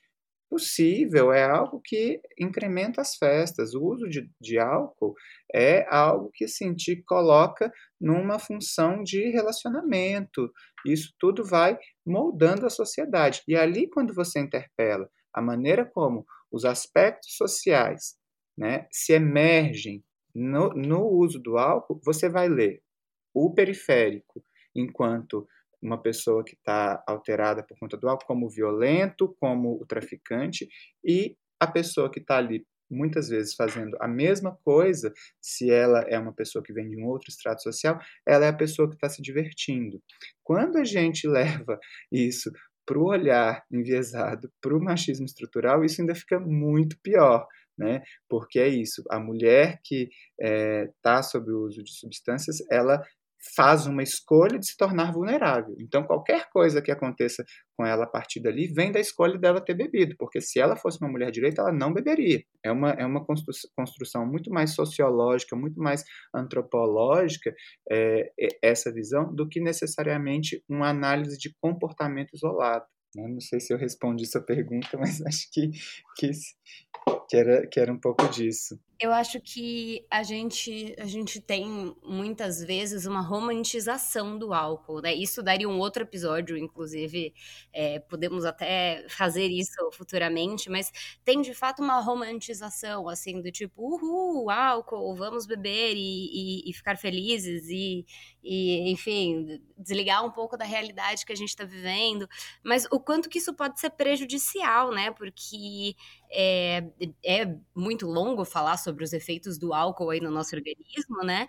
[0.54, 3.74] possível, é algo que incrementa as festas.
[3.74, 5.12] O uso de, de álcool
[5.52, 10.48] é algo que assim, te coloca numa função de relacionamento.
[10.86, 11.76] Isso tudo vai
[12.06, 13.42] moldando a sociedade.
[13.48, 18.14] E ali, quando você interpela a maneira como os aspectos sociais
[18.56, 22.80] né, se emergem no, no uso do álcool, você vai ler
[23.34, 24.40] o periférico
[24.72, 25.48] enquanto
[25.84, 30.66] uma pessoa que está alterada por conta do álcool como violento, como o traficante,
[31.04, 36.18] e a pessoa que está ali muitas vezes fazendo a mesma coisa, se ela é
[36.18, 39.08] uma pessoa que vem de um outro estrato social, ela é a pessoa que está
[39.08, 40.00] se divertindo.
[40.42, 41.78] Quando a gente leva
[42.10, 42.50] isso
[42.86, 48.02] para o olhar enviesado, para o machismo estrutural, isso ainda fica muito pior, né?
[48.28, 53.02] Porque é isso, a mulher que está eh, é, sob o uso de substâncias, ela
[53.56, 55.74] faz uma escolha de se tornar vulnerável.
[55.78, 57.44] Então, qualquer coisa que aconteça
[57.76, 60.98] com ela a partir dali vem da escolha dela ter bebido, porque se ela fosse
[61.00, 62.42] uma mulher direita, ela não beberia.
[62.64, 67.54] É uma, é uma construção muito mais sociológica, muito mais antropológica,
[67.90, 68.30] é,
[68.62, 72.86] essa visão, do que necessariamente uma análise de comportamento isolado.
[73.14, 73.28] Né?
[73.28, 75.70] Não sei se eu respondi sua pergunta, mas acho que,
[76.16, 76.30] que,
[77.34, 78.78] que, era, que era um pouco disso.
[79.00, 85.12] Eu acho que a gente, a gente tem muitas vezes uma romantização do álcool, né?
[85.12, 87.34] Isso daria um outro episódio, inclusive,
[87.72, 90.92] é, podemos até fazer isso futuramente, mas
[91.24, 96.72] tem de fato uma romantização, assim, do tipo, uhul, álcool, vamos beber e, e, e
[96.72, 98.06] ficar felizes e,
[98.44, 102.28] e, enfim, desligar um pouco da realidade que a gente está vivendo.
[102.62, 105.10] Mas o quanto que isso pode ser prejudicial, né?
[105.12, 105.94] Porque
[106.30, 106.84] é,
[107.24, 111.46] é muito longo falar sobre os efeitos do álcool aí no nosso organismo, né?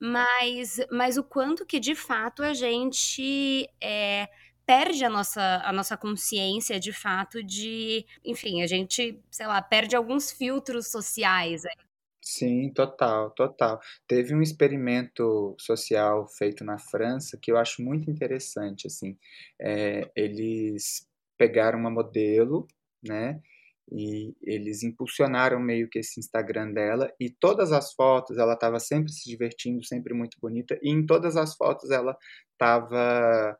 [0.00, 4.28] Mas, mas o quanto que de fato a gente é,
[4.64, 9.96] perde a nossa, a nossa consciência de fato de, enfim, a gente, sei lá, perde
[9.96, 11.62] alguns filtros sociais.
[12.20, 13.80] Sim, total, total.
[14.06, 19.16] Teve um experimento social feito na França que eu acho muito interessante, assim.
[19.60, 21.06] É, eles
[21.38, 22.66] pegaram uma modelo,
[23.02, 23.40] né?
[23.90, 29.10] e eles impulsionaram meio que esse Instagram dela e todas as fotos ela estava sempre
[29.10, 32.14] se divertindo, sempre muito bonita e em todas as fotos ela
[32.52, 33.56] estava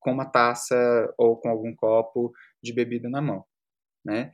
[0.00, 0.76] com uma taça
[1.18, 2.32] ou com algum copo
[2.62, 3.44] de bebida na mão,
[4.04, 4.32] né?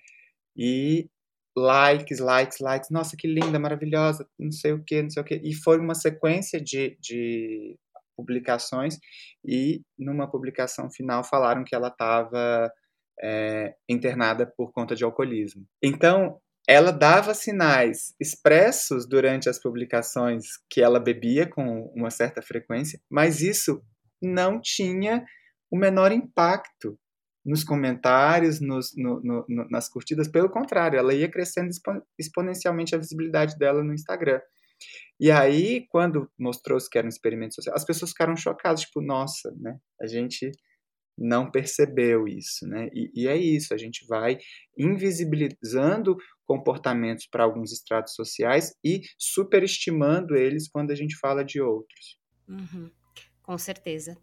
[0.57, 1.09] E
[1.57, 5.41] likes, likes, likes, nossa que linda, maravilhosa, não sei o que, não sei o que,
[5.43, 7.77] e foi uma sequência de, de
[8.17, 8.99] publicações
[9.45, 12.73] e numa publicação final falaram que ela estava
[13.23, 15.65] é, internada por conta de alcoolismo.
[15.83, 22.99] Então, ela dava sinais expressos durante as publicações que ela bebia com uma certa frequência,
[23.11, 23.83] mas isso
[24.23, 25.25] não tinha
[25.71, 26.99] o menor impacto
[27.45, 30.29] nos comentários, nos, no, no, nas curtidas.
[30.29, 31.71] Pelo contrário, ela ia crescendo
[32.19, 34.41] exponencialmente a visibilidade dela no Instagram.
[35.21, 39.55] E aí, quando mostrou-se que era um experimento social, as pessoas ficaram chocadas, tipo, nossa,
[39.61, 39.79] né?
[40.01, 40.51] A gente
[41.17, 42.89] não percebeu isso, né?
[42.93, 44.39] E, e é isso, a gente vai
[44.77, 52.19] invisibilizando comportamentos para alguns estratos sociais e superestimando eles quando a gente fala de outros.
[52.49, 52.91] Uhum,
[53.43, 54.17] com certeza.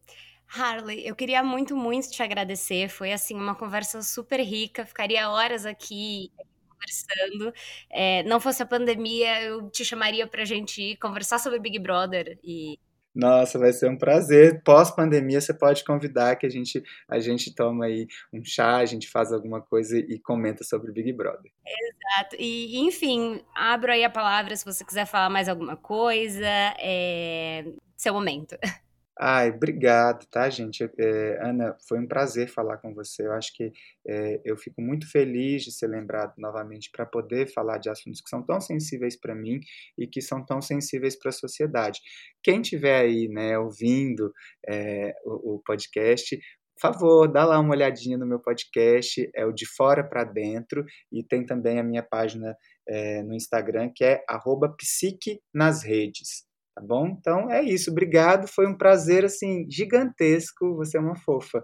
[0.54, 2.90] Harley, eu queria muito, muito te agradecer.
[2.90, 4.86] Foi assim uma conversa super rica.
[4.86, 6.32] Ficaria horas aqui
[6.68, 7.54] conversando.
[7.90, 12.40] É, não fosse a pandemia, eu te chamaria para a gente conversar sobre Big Brother
[12.44, 12.80] e
[13.14, 14.64] nossa, vai ser um prazer.
[14.64, 19.10] Pós-pandemia, você pode convidar que a gente, a gente toma aí um chá, a gente
[19.10, 21.52] faz alguma coisa e comenta sobre o Big Brother.
[21.68, 22.38] Exato.
[22.40, 26.46] E, enfim, abro aí a palavra se você quiser falar mais alguma coisa.
[26.80, 27.66] É...
[27.98, 28.56] Seu momento.
[29.20, 30.90] Ai, obrigado, tá, gente?
[30.98, 33.28] É, Ana, foi um prazer falar com você.
[33.28, 33.72] Eu acho que
[34.08, 38.30] é, eu fico muito feliz de ser lembrado novamente para poder falar de assuntos que
[38.30, 39.60] são tão sensíveis para mim
[39.98, 42.00] e que são tão sensíveis para a sociedade.
[42.42, 44.34] Quem tiver aí, né, ouvindo
[44.68, 46.40] é, o, o podcast,
[46.82, 51.24] favor, dá lá uma olhadinha no meu podcast, é o De Fora para Dentro, e
[51.24, 52.58] tem também a minha página
[52.90, 56.50] é, no Instagram, que é arroba psique nas redes.
[56.82, 57.08] Tá bom?
[57.10, 57.92] Então é isso.
[57.92, 58.48] Obrigado.
[58.48, 60.76] Foi um prazer assim gigantesco.
[60.78, 61.64] Você é uma fofa.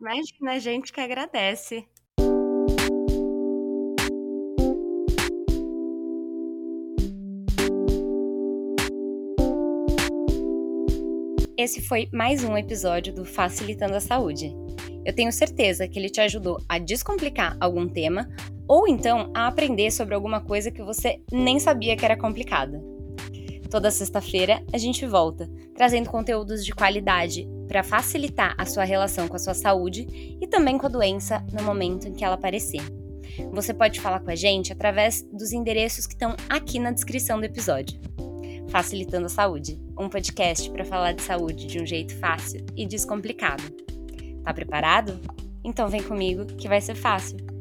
[0.00, 1.86] Imagina, a gente que agradece.
[11.56, 14.52] Esse foi mais um episódio do Facilitando a Saúde.
[15.04, 18.28] Eu tenho certeza que ele te ajudou a descomplicar algum tema
[18.68, 22.95] ou então a aprender sobre alguma coisa que você nem sabia que era complicada.
[23.70, 29.36] Toda sexta-feira a gente volta, trazendo conteúdos de qualidade para facilitar a sua relação com
[29.36, 30.06] a sua saúde
[30.40, 32.82] e também com a doença no momento em que ela aparecer.
[33.52, 37.44] Você pode falar com a gente através dos endereços que estão aqui na descrição do
[37.44, 38.00] episódio.
[38.68, 43.62] Facilitando a Saúde, um podcast para falar de saúde de um jeito fácil e descomplicado.
[44.42, 45.20] Tá preparado?
[45.64, 47.55] Então vem comigo que vai ser fácil.